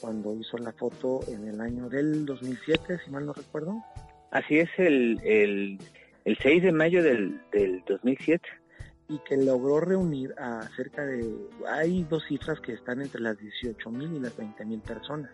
cuando 0.00 0.34
hizo 0.34 0.58
la 0.58 0.72
foto 0.72 1.20
en 1.28 1.48
el 1.48 1.60
año 1.60 1.88
del 1.88 2.26
2007, 2.26 3.00
si 3.04 3.10
mal 3.10 3.26
no 3.26 3.32
recuerdo. 3.32 3.82
Así 4.30 4.58
es, 4.58 4.68
el, 4.78 5.20
el, 5.24 5.78
el 6.24 6.38
6 6.38 6.62
de 6.62 6.72
mayo 6.72 7.02
del, 7.02 7.40
del 7.52 7.82
2007. 7.86 8.46
Y 9.08 9.18
que 9.20 9.36
logró 9.36 9.80
reunir 9.80 10.34
a 10.36 10.68
cerca 10.74 11.06
de... 11.06 11.32
Hay 11.70 12.02
dos 12.04 12.24
cifras 12.26 12.58
que 12.60 12.72
están 12.72 13.00
entre 13.00 13.20
las 13.20 13.38
18 13.38 13.90
mil 13.90 14.12
y 14.14 14.20
las 14.20 14.36
20 14.36 14.64
mil 14.64 14.80
personas. 14.80 15.30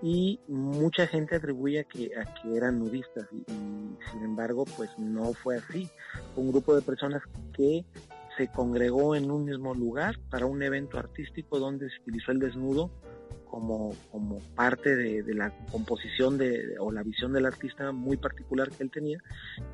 Y 0.00 0.40
mucha 0.48 1.06
gente 1.06 1.36
atribuye 1.36 1.80
a 1.80 1.84
que, 1.84 2.10
a 2.16 2.24
que 2.34 2.56
eran 2.56 2.78
nudistas 2.78 3.28
y, 3.30 3.52
y 3.52 3.98
sin 4.10 4.24
embargo 4.24 4.64
pues 4.76 4.90
no 4.98 5.32
fue 5.34 5.58
así. 5.58 5.88
Un 6.36 6.50
grupo 6.50 6.74
de 6.74 6.82
personas 6.82 7.22
que 7.52 7.84
se 8.36 8.48
congregó 8.48 9.14
en 9.14 9.30
un 9.30 9.44
mismo 9.44 9.74
lugar 9.74 10.18
para 10.30 10.46
un 10.46 10.62
evento 10.62 10.98
artístico 10.98 11.58
donde 11.58 11.90
se 11.90 12.00
utilizó 12.00 12.32
el 12.32 12.38
desnudo 12.38 12.90
como, 13.52 13.94
como 14.10 14.38
parte 14.56 14.96
de, 14.96 15.34
la 15.34 15.54
composición 15.70 16.38
de, 16.38 16.74
o 16.80 16.90
la 16.90 17.02
visión 17.02 17.34
del 17.34 17.44
artista 17.44 17.92
muy 17.92 18.16
particular 18.16 18.70
que 18.70 18.82
él 18.82 18.90
tenía 18.90 19.18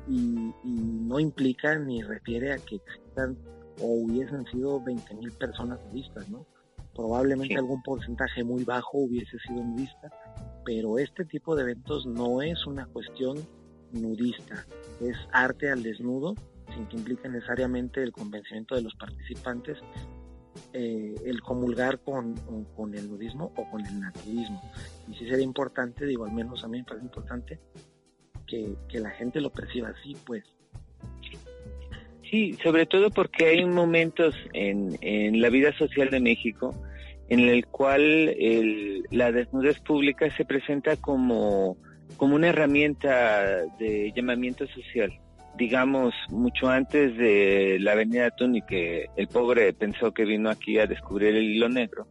y, 0.05 0.51
no 0.65 1.17
implica 1.19 1.79
ni 1.79 2.03
refiere 2.03 2.51
a 2.51 2.57
que 2.57 2.75
existan 2.75 3.37
o 3.81 3.85
hubiesen 3.87 4.45
sido 4.47 4.81
20.000 4.81 5.37
personas 5.37 5.79
nudistas, 5.85 6.29
¿no? 6.29 6.45
Probablemente 6.93 7.55
algún 7.55 7.81
porcentaje 7.81 8.43
muy 8.43 8.65
bajo 8.65 8.97
hubiese 8.97 9.39
sido 9.39 9.63
nudista, 9.63 10.11
pero 10.65 10.99
este 10.99 11.23
tipo 11.23 11.55
de 11.55 11.63
eventos 11.63 12.05
no 12.05 12.41
es 12.41 12.67
una 12.67 12.85
cuestión 12.85 13.37
nudista, 13.93 14.67
es 14.99 15.15
arte 15.31 15.71
al 15.71 15.81
desnudo 15.81 16.35
sin 16.75 16.85
que 16.87 16.97
implique 16.97 17.29
necesariamente 17.29 18.03
el 18.03 18.11
convencimiento 18.11 18.75
de 18.75 18.81
los 18.81 18.93
participantes, 18.95 19.77
eh, 20.73 21.15
el 21.25 21.41
comulgar 21.41 21.99
con, 21.99 22.35
con, 22.75 22.93
el 22.93 23.09
nudismo 23.09 23.51
o 23.55 23.69
con 23.69 23.85
el 23.85 23.99
naturismo. 23.99 24.61
Y 25.07 25.15
sí 25.15 25.27
sería 25.27 25.43
importante, 25.43 26.05
digo, 26.05 26.25
al 26.25 26.31
menos 26.31 26.63
a 26.63 26.67
mí 26.67 26.79
me 26.79 26.83
parece 26.83 27.05
importante, 27.05 27.59
que, 28.45 28.75
que 28.87 28.99
la 28.99 29.09
gente 29.11 29.41
lo 29.41 29.51
perciba 29.51 29.89
así, 29.89 30.15
pues. 30.25 30.43
Sí, 32.29 32.53
sobre 32.61 32.85
todo 32.85 33.09
porque 33.09 33.47
hay 33.47 33.65
momentos 33.65 34.35
en, 34.53 34.97
en 35.01 35.41
la 35.41 35.49
vida 35.49 35.75
social 35.77 36.09
de 36.11 36.19
México 36.19 36.75
en 37.29 37.41
el 37.41 37.65
cual 37.67 38.01
el, 38.01 39.03
la 39.11 39.31
desnudez 39.31 39.79
pública 39.79 40.35
se 40.35 40.45
presenta 40.45 40.95
como, 40.97 41.77
como 42.17 42.35
una 42.35 42.49
herramienta 42.49 43.65
de 43.77 44.11
llamamiento 44.15 44.67
social 44.67 45.11
digamos, 45.57 46.13
mucho 46.29 46.69
antes 46.69 47.15
de 47.17 47.77
la 47.79 47.93
avenida 47.93 48.31
Tuni, 48.31 48.61
que 48.61 49.07
el 49.15 49.27
pobre 49.27 49.73
pensó 49.73 50.13
que 50.13 50.25
vino 50.25 50.49
aquí 50.49 50.79
a 50.79 50.87
descubrir 50.87 51.35
el 51.35 51.43
hilo 51.43 51.69
negro, 51.69 52.07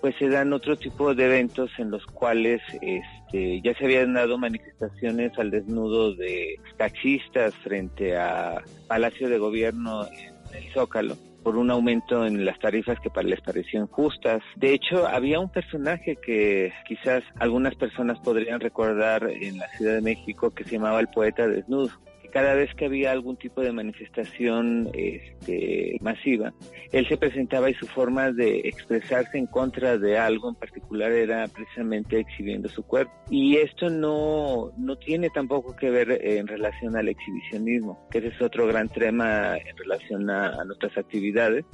pues 0.00 0.14
se 0.18 0.28
dan 0.28 0.52
otro 0.52 0.76
tipo 0.76 1.14
de 1.14 1.26
eventos 1.26 1.70
en 1.78 1.90
los 1.90 2.04
cuales 2.06 2.62
este, 2.80 3.60
ya 3.62 3.74
se 3.74 3.84
habían 3.84 4.14
dado 4.14 4.38
manifestaciones 4.38 5.36
al 5.38 5.50
desnudo 5.50 6.14
de 6.14 6.60
taxistas 6.76 7.54
frente 7.64 8.16
a 8.16 8.62
Palacio 8.86 9.28
de 9.28 9.38
Gobierno 9.38 10.06
en 10.06 10.54
el 10.54 10.72
Zócalo 10.72 11.16
por 11.42 11.56
un 11.56 11.70
aumento 11.70 12.26
en 12.26 12.44
las 12.44 12.58
tarifas 12.58 12.98
que 13.00 13.10
les 13.22 13.40
parecían 13.40 13.86
justas. 13.86 14.42
De 14.56 14.74
hecho, 14.74 15.06
había 15.06 15.40
un 15.40 15.50
personaje 15.50 16.16
que 16.16 16.72
quizás 16.86 17.22
algunas 17.38 17.74
personas 17.74 18.18
podrían 18.20 18.60
recordar 18.60 19.30
en 19.30 19.58
la 19.58 19.68
Ciudad 19.68 19.94
de 19.94 20.02
México 20.02 20.50
que 20.50 20.64
se 20.64 20.72
llamaba 20.72 21.00
el 21.00 21.08
poeta 21.08 21.46
desnudo 21.46 21.90
cada 22.32 22.54
vez 22.54 22.74
que 22.74 22.86
había 22.86 23.12
algún 23.12 23.36
tipo 23.36 23.60
de 23.60 23.72
manifestación 23.72 24.90
este, 24.94 25.96
masiva, 26.00 26.52
él 26.92 27.06
se 27.08 27.16
presentaba 27.16 27.70
y 27.70 27.74
su 27.74 27.86
forma 27.86 28.32
de 28.32 28.60
expresarse 28.64 29.38
en 29.38 29.46
contra 29.46 29.98
de 29.98 30.18
algo 30.18 30.48
en 30.48 30.54
particular 30.54 31.12
era 31.12 31.46
precisamente 31.48 32.20
exhibiendo 32.20 32.68
su 32.68 32.82
cuerpo. 32.82 33.12
Y 33.30 33.56
esto 33.56 33.90
no, 33.90 34.72
no 34.76 34.96
tiene 34.96 35.30
tampoco 35.30 35.76
que 35.76 35.90
ver 35.90 36.18
en 36.22 36.46
relación 36.46 36.96
al 36.96 37.08
exhibicionismo, 37.08 38.08
que 38.10 38.18
ese 38.18 38.28
es 38.28 38.42
otro 38.42 38.66
gran 38.66 38.88
tema 38.88 39.56
en 39.56 39.76
relación 39.76 40.30
a 40.30 40.64
nuestras 40.64 40.96
actividades 40.96 41.64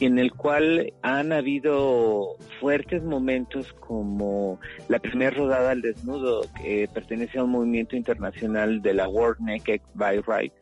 en 0.00 0.18
el 0.18 0.32
cual 0.32 0.92
han 1.02 1.32
habido 1.32 2.36
fuertes 2.60 3.02
momentos 3.04 3.72
como 3.74 4.58
la 4.88 4.98
primera 4.98 5.30
rodada 5.30 5.70
al 5.70 5.82
desnudo 5.82 6.42
que 6.60 6.88
pertenece 6.92 7.38
a 7.38 7.44
un 7.44 7.50
movimiento 7.50 7.96
internacional 7.96 8.82
de 8.82 8.94
la 8.94 9.08
World 9.08 9.40
Naked 9.40 9.80
by 9.94 10.20
Right, 10.22 10.52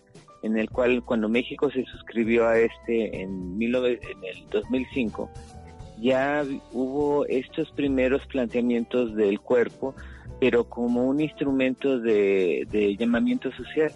en 0.42 0.58
el 0.58 0.68
cual 0.68 1.02
cuando 1.02 1.28
México 1.28 1.70
se 1.70 1.84
suscribió 1.84 2.46
a 2.46 2.58
este 2.58 3.22
en, 3.22 3.56
en 3.60 3.74
el 3.74 4.48
2005, 4.50 5.30
ya 5.98 6.44
hubo 6.72 7.24
estos 7.26 7.70
primeros 7.70 8.26
planteamientos 8.26 9.14
del 9.14 9.40
cuerpo, 9.40 9.94
pero 10.40 10.68
como 10.68 11.06
un 11.06 11.20
instrumento 11.20 11.98
de 11.98 12.96
llamamiento 12.98 13.50
social, 13.52 13.92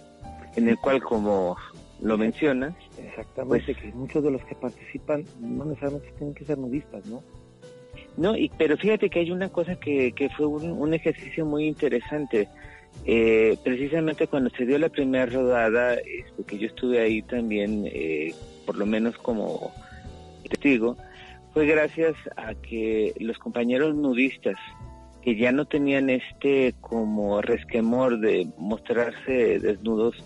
en 0.55 0.67
el 0.67 0.77
cual 0.77 1.03
como 1.03 1.57
lo 2.01 2.17
mencionas. 2.17 2.75
Exactamente, 2.97 3.73
pues, 3.73 3.77
que 3.77 3.91
muchos 3.93 4.23
de 4.23 4.31
los 4.31 4.43
que 4.45 4.55
participan 4.55 5.25
no 5.39 5.65
necesariamente 5.65 6.11
tienen 6.17 6.35
que 6.35 6.45
ser 6.45 6.57
nudistas, 6.57 7.05
¿no? 7.05 7.23
No, 8.15 8.35
y, 8.35 8.49
pero 8.57 8.77
fíjate 8.77 9.09
que 9.09 9.19
hay 9.19 9.31
una 9.31 9.49
cosa 9.49 9.79
que, 9.79 10.11
que 10.11 10.29
fue 10.29 10.47
un, 10.47 10.93
ejercicio 10.93 11.45
muy 11.45 11.67
interesante. 11.67 12.47
Eh, 13.05 13.57
precisamente 13.63 14.27
cuando 14.27 14.49
se 14.51 14.65
dio 14.65 14.77
la 14.79 14.89
primera 14.89 15.27
rodada, 15.27 15.95
este, 15.95 16.43
que 16.45 16.57
yo 16.57 16.67
estuve 16.67 16.99
ahí 16.99 17.21
también, 17.21 17.83
eh, 17.85 18.33
por 18.65 18.77
lo 18.77 18.85
menos 18.85 19.17
como 19.17 19.71
testigo, 20.49 20.97
fue 21.53 21.67
gracias 21.67 22.15
a 22.35 22.55
que 22.55 23.13
los 23.19 23.37
compañeros 23.37 23.95
nudistas 23.95 24.55
que 25.21 25.35
ya 25.35 25.51
no 25.51 25.65
tenían 25.65 26.09
este 26.09 26.73
como 26.79 27.41
resquemor 27.41 28.19
de 28.19 28.47
mostrarse 28.57 29.59
desnudos, 29.59 30.23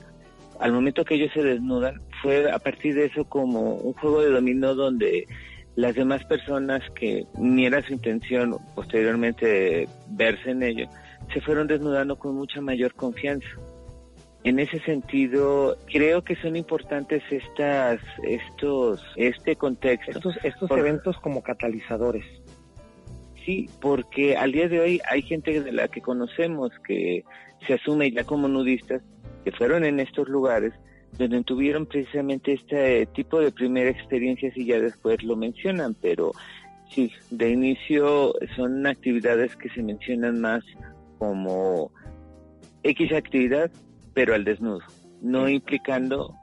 al 0.62 0.72
momento 0.72 1.04
que 1.04 1.16
ellos 1.16 1.32
se 1.34 1.44
desnudan, 1.44 2.02
fue 2.22 2.50
a 2.52 2.60
partir 2.60 2.94
de 2.94 3.06
eso 3.06 3.26
como 3.26 3.76
un 3.76 3.94
juego 3.94 4.22
de 4.22 4.30
dominó 4.30 4.76
donde 4.76 5.28
las 5.76 5.96
demás 5.96 6.24
personas 6.26 6.82
que 6.92 7.26
ni 7.38 7.66
era 7.66 7.82
su 7.82 7.94
intención 7.94 8.58
posteriormente 8.76 9.88
verse 10.10 10.52
en 10.52 10.62
ello, 10.64 10.88
se 11.34 11.42
fueron 11.42 11.68
desnudando 11.68 12.18
con 12.18 12.36
mucha 12.36 12.62
mayor 12.62 12.94
confianza. 12.94 13.48
En 14.44 14.60
ese 14.60 14.80
sentido, 14.82 15.78
creo 15.92 16.24
que 16.24 16.36
son 16.36 16.56
importantes 16.56 17.24
estas, 17.32 18.00
estos, 18.24 19.04
este 19.16 19.56
contexto. 19.56 20.12
Estos, 20.12 20.36
estos 20.44 20.72
eventos 20.72 21.18
como 21.20 21.42
catalizadores. 21.42 22.26
Sí, 23.46 23.68
porque 23.80 24.36
al 24.38 24.52
día 24.52 24.68
de 24.68 24.80
hoy 24.80 25.02
hay 25.10 25.24
gente 25.24 25.62
de 25.62 25.72
la 25.72 25.88
que 25.88 26.02
conocemos 26.02 26.72
que 26.86 27.24
se 27.66 27.74
asume 27.74 28.12
ya 28.12 28.24
como 28.24 28.48
nudistas, 28.48 29.02
que 29.44 29.52
fueron 29.52 29.84
en 29.84 30.00
estos 30.00 30.28
lugares, 30.28 30.74
donde 31.18 31.44
tuvieron 31.44 31.86
precisamente 31.86 32.54
este 32.54 33.06
tipo 33.08 33.40
de 33.40 33.52
primera 33.52 33.90
experiencia 33.90 34.52
y 34.56 34.66
ya 34.66 34.80
después 34.80 35.22
lo 35.24 35.36
mencionan, 35.36 35.96
pero 36.00 36.32
sí, 36.90 37.12
de 37.30 37.50
inicio 37.50 38.34
son 38.56 38.86
actividades 38.88 39.56
que 39.56 39.70
se 39.70 39.84
mencionan 39.84 40.40
más 40.40 40.64
como 41.18 41.92
X 42.84 43.14
actividad, 43.14 43.70
pero 44.14 44.34
al 44.34 44.44
desnudo, 44.44 44.80
no 45.22 45.48
implicando 45.48 46.34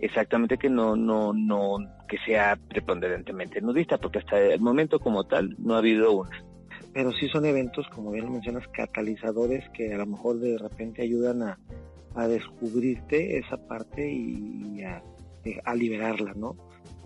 exactamente 0.00 0.58
que 0.58 0.68
no, 0.68 0.96
no, 0.96 1.32
no, 1.32 1.78
que 2.08 2.18
sea 2.26 2.58
preponderentemente 2.68 3.60
nudista, 3.60 3.98
porque 3.98 4.18
hasta 4.18 4.38
el 4.38 4.60
momento 4.60 4.98
como 4.98 5.24
tal 5.24 5.56
no 5.58 5.74
ha 5.74 5.78
habido 5.78 6.12
una. 6.12 6.44
Pero 6.92 7.10
sí 7.12 7.28
son 7.28 7.46
eventos, 7.46 7.88
como 7.88 8.10
bien 8.10 8.26
lo 8.26 8.32
mencionas, 8.32 8.68
catalizadores 8.68 9.66
que 9.70 9.94
a 9.94 9.98
lo 9.98 10.06
mejor 10.06 10.38
de 10.40 10.58
repente 10.58 11.02
ayudan 11.02 11.42
a, 11.42 11.58
a 12.14 12.28
descubrirte 12.28 13.38
esa 13.38 13.56
parte 13.56 14.10
y, 14.10 14.82
a, 14.82 15.02
a, 15.64 15.74
liberarla, 15.74 16.34
¿no? 16.34 16.56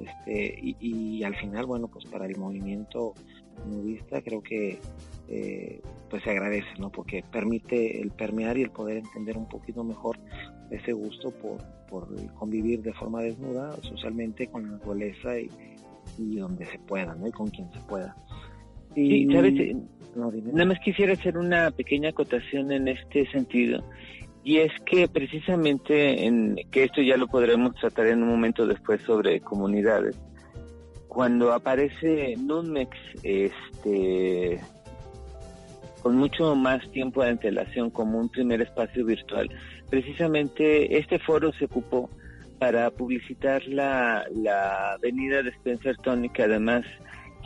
Este, 0.00 0.58
y, 0.60 0.76
y, 0.80 1.24
al 1.24 1.36
final, 1.36 1.66
bueno, 1.66 1.88
pues 1.88 2.04
para 2.06 2.26
el 2.26 2.36
movimiento 2.36 3.14
nudista 3.66 4.20
creo 4.20 4.42
que 4.42 4.78
eh, 5.28 5.80
pues 6.10 6.22
se 6.22 6.30
agradece, 6.30 6.68
¿no? 6.78 6.90
Porque 6.90 7.24
permite 7.32 8.00
el 8.00 8.10
permear 8.10 8.58
y 8.58 8.62
el 8.62 8.70
poder 8.70 8.98
entender 8.98 9.36
un 9.36 9.48
poquito 9.48 9.82
mejor 9.82 10.18
ese 10.70 10.92
gusto 10.92 11.30
por, 11.30 11.58
por 11.88 12.08
convivir 12.34 12.82
de 12.82 12.92
forma 12.92 13.22
desnuda 13.22 13.72
socialmente 13.82 14.48
con 14.48 14.64
la 14.64 14.72
naturaleza 14.72 15.38
y, 15.38 15.48
y 16.18 16.36
donde 16.36 16.66
se 16.66 16.78
pueda, 16.78 17.14
¿no? 17.14 17.26
Y 17.26 17.32
con 17.32 17.48
quien 17.48 17.72
se 17.72 17.80
pueda. 17.80 18.16
Y, 18.94 19.30
¿sabes? 19.32 19.76
Nada 20.16 20.64
más 20.64 20.78
quisiera 20.80 21.12
hacer 21.12 21.36
una 21.36 21.70
pequeña 21.70 22.10
acotación 22.10 22.72
en 22.72 22.88
este 22.88 23.30
sentido. 23.30 23.84
Y 24.46 24.58
es 24.58 24.70
que 24.84 25.08
precisamente, 25.08 26.24
en, 26.24 26.54
que 26.70 26.84
esto 26.84 27.02
ya 27.02 27.16
lo 27.16 27.26
podremos 27.26 27.74
tratar 27.74 28.06
en 28.06 28.22
un 28.22 28.28
momento 28.28 28.64
después 28.64 29.00
sobre 29.02 29.40
comunidades, 29.40 30.16
cuando 31.08 31.52
aparece 31.52 32.36
Nunmex 32.36 32.96
este, 33.24 34.60
con 36.00 36.16
mucho 36.16 36.54
más 36.54 36.88
tiempo 36.92 37.24
de 37.24 37.30
antelación 37.30 37.90
como 37.90 38.20
un 38.20 38.28
primer 38.28 38.60
espacio 38.62 39.04
virtual, 39.04 39.50
precisamente 39.90 40.96
este 40.96 41.18
foro 41.18 41.52
se 41.54 41.64
ocupó 41.64 42.08
para 42.60 42.92
publicitar 42.92 43.66
la, 43.66 44.26
la 44.32 44.96
venida 45.02 45.42
de 45.42 45.50
Spencer 45.50 45.96
Tony, 45.96 46.28
que 46.28 46.44
además 46.44 46.84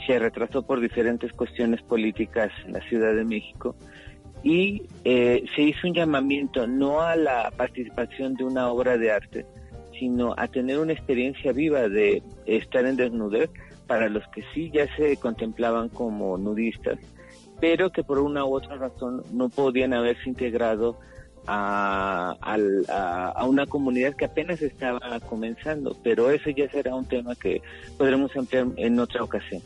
se 0.07 0.19
retrasó 0.19 0.67
por 0.67 0.81
diferentes 0.81 1.33
cuestiones 1.33 1.81
políticas 1.81 2.53
en 2.67 2.75
la 2.75 2.81
Ciudad 2.83 3.15
de 3.15 3.25
México, 3.25 3.75
y 4.43 4.83
eh, 5.05 5.45
se 5.55 5.63
hizo 5.63 5.87
un 5.87 5.95
llamamiento 5.95 6.67
no 6.67 7.01
a 7.01 7.17
la 7.17 7.51
participación 7.57 8.35
de 8.35 8.45
una 8.45 8.69
obra 8.69 8.97
de 8.97 9.11
arte, 9.11 9.47
sino 9.99 10.35
a 10.37 10.49
tener 10.49 10.79
una 10.79 10.93
experiencia 10.93 11.53
viva 11.53 11.89
de 11.89 12.23
estar 12.47 12.87
en 12.87 12.97
desnudez 12.97 13.51
para 13.87 14.09
los 14.09 14.27
que 14.29 14.43
sí 14.55 14.71
ya 14.73 14.87
se 14.97 15.17
contemplaban 15.17 15.89
como 15.89 16.39
nudistas, 16.39 16.99
pero 17.61 17.91
que 17.91 18.03
por 18.03 18.19
una 18.19 18.45
u 18.45 18.55
otra 18.55 18.77
razón 18.77 19.25
no 19.33 19.49
podían 19.49 19.93
haberse 19.93 20.29
integrado 20.29 20.99
a, 21.47 22.37
a, 22.41 23.45
una 23.47 23.67
comunidad 23.67 24.15
que 24.15 24.27
apenas 24.27 24.63
estaba 24.63 25.19
comenzando, 25.21 25.97
pero 26.03 26.31
ese 26.31 26.55
ya 26.55 26.71
será 26.71 26.95
un 26.95 27.07
tema 27.07 27.35
que 27.35 27.61
podremos 27.99 28.35
ampliar 28.37 28.69
en 28.77 28.99
otra 29.01 29.25
ocasión 29.25 29.63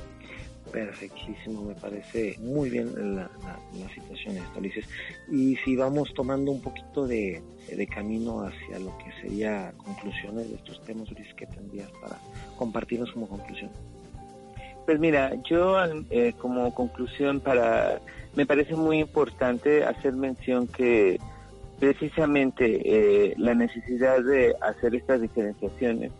perfectísimo, 0.74 1.62
me 1.62 1.74
parece 1.76 2.36
muy 2.40 2.68
bien 2.68 3.14
la, 3.14 3.30
situación 3.94 4.36
esto, 4.36 4.58
Ulises. 4.58 4.84
Y 5.30 5.54
si 5.64 5.76
vamos 5.76 6.12
tomando 6.14 6.50
un 6.50 6.60
poquito 6.60 7.06
de, 7.06 7.40
camino 7.94 8.40
hacia 8.40 8.80
lo 8.80 8.98
que 8.98 9.12
sería 9.22 9.72
conclusiones 9.76 10.50
de 10.50 10.56
estos 10.56 10.82
temas, 10.84 11.08
Ulises, 11.12 11.32
¿qué 11.34 11.46
tendrías 11.46 11.88
para 12.02 12.18
compartirnos 12.58 13.12
como 13.12 13.28
conclusión? 13.28 13.70
Pues 14.84 14.98
mira, 14.98 15.32
yo 15.48 15.76
eh, 16.10 16.34
como 16.38 16.74
conclusión 16.74 17.38
para, 17.38 18.00
me 18.34 18.44
parece 18.44 18.74
muy 18.74 18.98
importante 18.98 19.84
hacer 19.84 20.14
mención 20.14 20.66
que 20.66 21.20
precisamente 21.78 22.82
eh, 22.84 23.34
la 23.38 23.54
necesidad 23.54 24.22
de 24.24 24.56
hacer 24.60 24.96
estas 24.96 25.20
diferenciaciones 25.20 26.10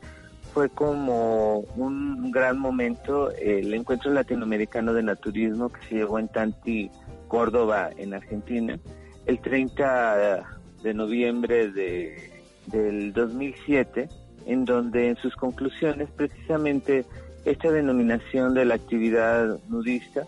fue 0.55 0.71
como 0.71 1.59
un 1.77 2.31
gran 2.31 2.59
momento 2.61 3.33
el 3.33 3.75
encuentro 3.75 4.13
latinoamericano 4.13 4.95
de 4.95 5.03
naturismo 5.03 5.69
que 5.69 5.81
se 5.89 5.97
llevó 5.97 6.21
en 6.21 6.29
Tanti, 6.29 6.93
Córdoba, 7.27 7.91
en 7.97 8.15
Argentina, 8.15 8.79
el 9.27 9.41
30 9.41 10.47
de 10.85 10.95
noviembre 10.95 11.73
de, 11.73 12.31
del 12.67 13.13
2007, 13.13 14.09
en 14.47 14.65
donde 14.65 15.09
en 15.09 15.17
sus 15.17 15.35
conclusiones 15.35 16.09
precisamente 16.15 17.05
esta 17.45 17.73
denominación 17.73 18.55
de 18.55 18.65
la 18.65 18.77
actividad 18.77 19.59
nudista 19.69 20.25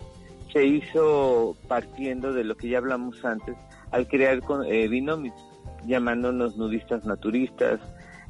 se 0.52 0.64
hizo 0.64 1.56
partiendo 1.68 2.32
de 2.32 2.42
lo 2.42 2.56
que 2.56 2.68
ya 2.68 2.78
hablamos 2.78 3.24
antes 3.24 3.54
al 3.92 4.08
crear 4.08 4.40
eh, 4.66 4.88
binomios, 4.88 5.36
llamándonos 5.86 6.56
nudistas 6.56 7.04
naturistas, 7.04 7.78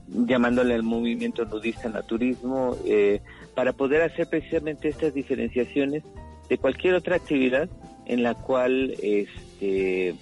llamándole 0.09 0.75
al 0.75 0.83
movimiento 0.83 1.45
nudista 1.45 1.89
naturismo, 1.89 2.77
eh, 2.85 3.21
para 3.55 3.73
poder 3.73 4.03
hacer 4.03 4.29
precisamente 4.29 4.89
estas 4.89 5.15
diferenciaciones 5.15 6.03
de 6.49 6.59
cualquier 6.59 6.95
otra 6.95 7.17
actividad 7.17 7.69
en 8.07 8.23
la 8.23 8.35
cual 8.35 8.95
este, 9.03 10.15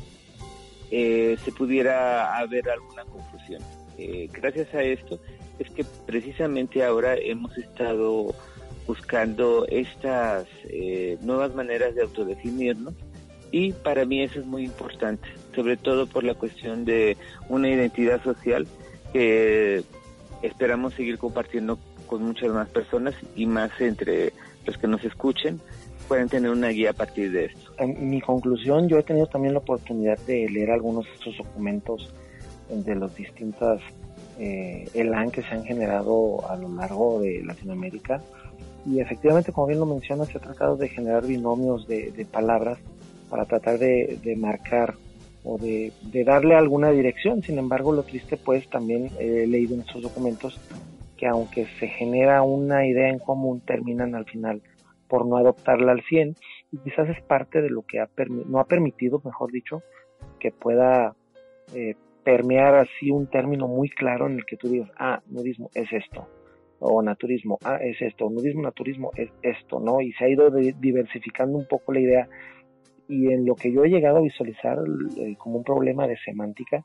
eh, 0.90 1.37
se 1.44 1.53
pudiera 1.53 2.38
haber 2.38 2.70
alguna 2.70 3.05
confusión. 3.05 3.62
Eh, 3.99 4.29
gracias 4.33 4.73
a 4.75 4.83
esto 4.83 5.20
es 5.59 5.70
que 5.70 5.85
precisamente 6.07 6.83
ahora 6.83 7.14
hemos 7.16 7.57
estado 7.59 8.35
buscando 8.87 9.66
estas 9.68 10.47
nuevas 11.23 11.55
maneras 11.55 11.94
de 11.94 12.03
autodefinirnos 12.03 12.94
y 13.51 13.73
para 13.73 14.05
mí 14.05 14.23
eso 14.23 14.40
es 14.40 14.47
muy 14.47 14.64
importante, 14.64 15.29
sobre 15.55 15.77
todo 15.77 16.07
por 16.07 16.25
la 16.25 16.35
cuestión 16.35 16.85
de 16.85 17.16
una 17.49 17.68
identidad 17.68 18.23
social 18.25 18.66
que 19.14 19.85
esperamos 20.42 20.92
seguir 20.94 21.18
compartiendo 21.18 21.79
con 22.09 22.24
muchas 22.24 22.50
más 22.50 22.68
personas 22.68 23.14
y 23.37 23.46
más 23.46 23.70
entre 23.81 24.33
los 24.66 24.77
que 24.77 24.88
nos 24.88 25.05
escuchen 25.05 25.61
pueden 26.09 26.29
tener 26.29 26.50
una 26.50 26.68
guía 26.68 26.90
a 26.90 26.94
partir 26.94 27.31
de 27.31 27.46
esto. 27.46 27.70
Mi 27.87 28.20
conclusión, 28.20 28.88
yo 28.88 28.98
he 28.98 29.05
tenido 29.05 29.27
también 29.27 29.55
la 29.55 29.61
oportunidad 29.61 30.18
de 30.27 30.48
leer 30.50 30.72
algunos 30.72 31.05
de 31.07 31.12
estos 31.12 31.38
documentos 31.38 32.12
de 32.68 32.94
los 32.96 33.14
distintas 33.14 33.81
eh, 34.38 34.88
ELAN 34.94 35.31
que 35.31 35.42
se 35.42 35.48
han 35.48 35.64
generado 35.64 36.50
a 36.50 36.57
lo 36.57 36.68
largo 36.68 37.20
de 37.20 37.40
Latinoamérica 37.44 38.20
y 38.85 38.98
efectivamente, 38.98 39.53
como 39.53 39.68
bien 39.68 39.79
lo 39.79 39.87
mencionas, 39.87 40.29
se 40.29 40.38
ha 40.38 40.40
tratado 40.40 40.77
de 40.77 40.88
generar 40.88 41.24
binomios 41.24 41.87
de, 41.87 42.27
palabras 42.31 42.79
para 43.31 43.44
tratar 43.44 43.79
de 43.79 44.37
marcar 44.37 44.96
o 45.44 45.59
de, 45.59 45.92
darle 46.24 46.54
alguna 46.54 46.90
dirección. 46.90 47.42
Sin 47.42 47.59
embargo, 47.59 47.92
lo 47.92 48.02
triste 48.02 48.37
pues 48.37 48.68
también 48.68 49.11
he 49.18 49.46
leído 49.46 49.74
en 49.74 49.83
estos 49.83 50.02
documentos 50.02 50.59
que 51.16 51.26
aunque 51.26 51.66
se 51.78 51.87
genera 51.87 52.42
una 52.42 52.87
idea 52.87 53.09
en 53.09 53.18
común, 53.18 53.61
terminan 53.61 54.14
al 54.14 54.24
final 54.24 54.62
por 55.07 55.26
no 55.26 55.37
adoptarla 55.37 55.92
al 55.92 56.02
100 56.02 56.35
y 56.72 56.78
quizás 56.78 57.09
es 57.09 57.22
parte 57.22 57.62
de 57.62 57.70
lo 57.70 57.83
que 57.83 58.00
ha 58.00 58.09
no 58.46 58.59
ha 58.59 58.64
permitido, 58.64 59.20
mejor 59.24 59.52
dicho, 59.52 59.83
que 60.40 60.50
pueda 60.50 61.14
eh, 61.74 61.94
permear 62.24 62.74
así 62.74 63.11
un 63.11 63.28
término 63.28 63.68
muy 63.68 63.90
claro 63.90 64.26
en 64.26 64.37
el 64.37 64.46
que 64.46 64.57
tú 64.57 64.68
digas, 64.68 64.90
ah, 64.98 65.22
nudismo 65.26 65.70
es 65.74 65.92
esto, 65.92 66.26
o 66.80 67.02
naturismo, 67.02 67.59
ah, 67.64 67.76
es 67.80 68.00
esto, 68.00 68.28
nudismo, 68.30 68.62
naturismo 68.62 69.11
es 69.14 69.30
esto, 69.42 69.78
¿no? 69.78 70.00
Y 70.00 70.12
se 70.14 70.24
ha 70.24 70.28
ido 70.28 70.50
diversificando 70.50 71.59
un 71.59 71.66
poco 71.66 71.92
la 71.92 72.00
idea 72.00 72.28
y 73.09 73.33
en 73.33 73.47
lo 73.47 73.55
que 73.55 73.73
yo 73.73 73.85
he 73.85 73.88
llegado 73.88 74.19
a 74.19 74.23
visualizar 74.23 74.79
eh, 75.17 75.37
como 75.37 75.59
un 75.59 75.64
problema 75.64 76.07
de 76.07 76.17
semántica, 76.19 76.85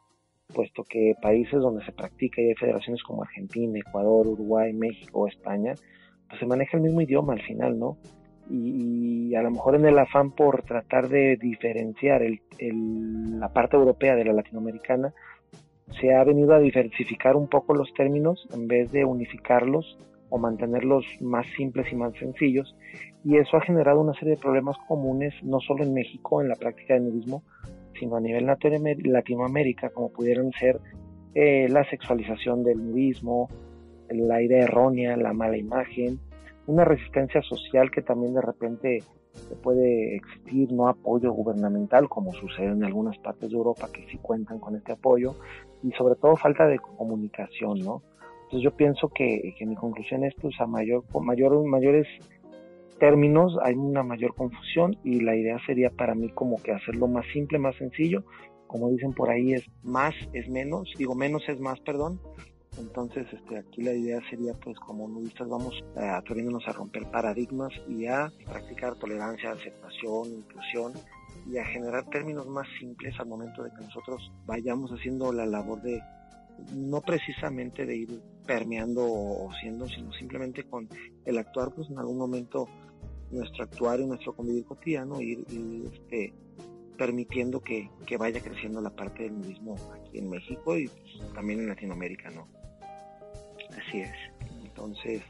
puesto 0.53 0.84
que 0.84 1.13
países 1.21 1.60
donde 1.60 1.86
se 1.86 1.91
practica 1.91 2.41
y 2.41 2.49
hay 2.49 2.55
federaciones 2.55 3.03
como 3.03 3.23
Argentina, 3.23 3.79
Ecuador, 3.79 4.27
Uruguay, 4.27 4.73
México, 4.73 5.27
España, 5.27 5.73
pues 6.27 6.39
se 6.39 6.45
maneja 6.45 6.77
el 6.77 6.84
mismo 6.84 7.01
idioma 7.01 7.34
al 7.34 7.41
final, 7.41 7.77
¿no? 7.77 7.97
y, 8.49 9.36
a 9.36 9.41
lo 9.41 9.51
mejor 9.51 9.75
en 9.75 9.86
el 9.86 9.99
afán 9.99 10.32
por 10.32 10.63
tratar 10.63 11.08
de 11.08 11.38
diferenciar 11.38 12.23
el, 12.23 12.41
la 13.39 13.49
parte 13.49 13.77
europea 13.77 14.15
de 14.15 14.25
la 14.25 14.34
latinoamericana, 14.34 15.13
se 15.99 16.13
ha 16.13 16.23
venido 16.23 16.53
a 16.53 16.60
diversificar 16.60 17.36
un 17.36 17.47
poco 17.47 17.73
los 17.73 17.93
términos 17.93 18.47
en 18.53 18.67
vez 18.67 18.91
de 18.91 19.05
unificarlos 19.05 19.97
o 20.29 20.37
mantenerlos 20.37 21.05
más 21.21 21.45
simples 21.55 21.91
y 21.91 21.95
más 21.95 22.13
sencillos. 22.17 22.75
Y 23.23 23.37
eso 23.37 23.57
ha 23.57 23.61
generado 23.61 24.01
una 24.01 24.13
serie 24.13 24.35
de 24.35 24.41
problemas 24.41 24.77
comunes, 24.87 25.33
no 25.43 25.59
solo 25.59 25.83
en 25.83 25.93
México, 25.93 26.41
en 26.41 26.49
la 26.49 26.55
práctica 26.55 26.93
del 26.93 27.05
nudismo, 27.05 27.43
sino 27.99 28.15
a 28.15 28.21
nivel 28.21 28.45
Latinoamérica, 28.45 29.89
como 29.89 30.11
pudieran 30.11 30.51
ser 30.51 30.79
eh, 31.35 31.67
la 31.69 31.83
sexualización 31.89 32.63
del 32.63 32.77
nudismo, 32.77 33.49
la 34.09 34.41
idea 34.41 34.63
errónea, 34.63 35.17
la 35.17 35.33
mala 35.33 35.57
imagen, 35.57 36.19
una 36.67 36.85
resistencia 36.85 37.41
social 37.41 37.91
que 37.91 38.01
también 38.01 38.33
de 38.33 38.41
repente 38.41 39.03
puede 39.61 40.15
existir 40.15 40.71
no 40.71 40.87
apoyo 40.87 41.31
gubernamental 41.31 42.09
como 42.09 42.33
sucede 42.33 42.67
en 42.67 42.83
algunas 42.83 43.17
partes 43.19 43.49
de 43.49 43.55
Europa 43.55 43.89
que 43.91 44.05
sí 44.09 44.17
cuentan 44.17 44.59
con 44.59 44.75
este 44.75 44.91
apoyo 44.91 45.35
y 45.83 45.91
sobre 45.91 46.15
todo 46.15 46.35
falta 46.35 46.67
de 46.67 46.79
comunicación, 46.79 47.79
¿no? 47.79 48.01
Entonces 48.49 48.63
yo 48.63 48.75
pienso 48.75 49.09
que, 49.09 49.53
mi 49.62 49.75
conclusión 49.75 50.23
es 50.23 50.33
pues 50.41 50.59
a 50.59 50.65
mayor, 50.65 51.03
mayor, 51.21 51.63
mayores 51.67 52.07
términos 52.99 53.55
hay 53.63 53.75
una 53.75 54.01
mayor 54.01 54.33
confusión 54.33 54.97
y 55.03 55.21
la 55.21 55.35
idea 55.35 55.57
sería 55.67 55.91
para 55.91 56.15
mí 56.15 56.29
como 56.29 56.57
que 56.57 56.71
hacerlo 56.71 57.07
más 57.07 57.25
simple, 57.31 57.59
más 57.59 57.75
sencillo, 57.75 58.23
como 58.65 58.89
dicen 58.89 59.13
por 59.13 59.29
ahí 59.29 59.53
es 59.53 59.63
más 59.83 60.15
es 60.33 60.49
menos, 60.49 60.91
digo 60.97 61.13
menos 61.13 61.47
es 61.47 61.59
más, 61.59 61.79
perdón, 61.81 62.19
entonces, 62.79 63.27
este, 63.33 63.57
aquí 63.57 63.81
la 63.81 63.93
idea 63.93 64.19
sería, 64.29 64.53
pues, 64.53 64.79
como 64.79 65.07
nudistas 65.07 65.49
vamos 65.49 65.73
eh, 65.97 65.99
atreviéndonos 65.99 66.65
a 66.67 66.71
romper 66.71 67.05
paradigmas 67.12 67.73
y 67.89 68.05
a 68.07 68.31
practicar 68.45 68.95
tolerancia, 68.95 69.51
aceptación, 69.51 70.29
inclusión 70.33 70.93
y 71.45 71.57
a 71.57 71.65
generar 71.65 72.05
términos 72.09 72.47
más 72.47 72.67
simples 72.79 73.13
al 73.19 73.27
momento 73.27 73.63
de 73.63 73.71
que 73.71 73.83
nosotros 73.83 74.31
vayamos 74.45 74.91
haciendo 74.91 75.33
la 75.33 75.45
labor 75.45 75.81
de 75.81 76.01
no 76.73 77.01
precisamente 77.01 77.85
de 77.85 77.95
ir 77.95 78.21
permeando 78.45 79.03
o 79.03 79.49
siendo, 79.61 79.87
sino 79.87 80.11
simplemente 80.13 80.63
con 80.63 80.87
el 81.25 81.37
actuar, 81.37 81.71
pues 81.73 81.89
en 81.89 81.99
algún 81.99 82.17
momento 82.17 82.67
nuestro 83.31 83.63
actuar 83.63 83.99
y 83.99 84.05
nuestro 84.05 84.33
convivir 84.35 84.65
cotidiano, 84.65 85.21
ir, 85.21 85.45
este, 85.93 86.33
permitiendo 86.97 87.61
que, 87.61 87.89
que, 88.05 88.17
vaya 88.17 88.41
creciendo 88.41 88.81
la 88.81 88.89
parte 88.89 89.23
del 89.23 89.37
nudismo 89.37 89.75
aquí 89.93 90.17
en 90.17 90.29
México 90.29 90.77
y 90.77 90.87
pues, 90.87 91.33
también 91.33 91.59
en 91.59 91.69
Latinoamérica, 91.69 92.29
¿no? 92.31 92.47
Así 93.77 94.01
es. 94.01 94.13
Entonces, 94.63 95.21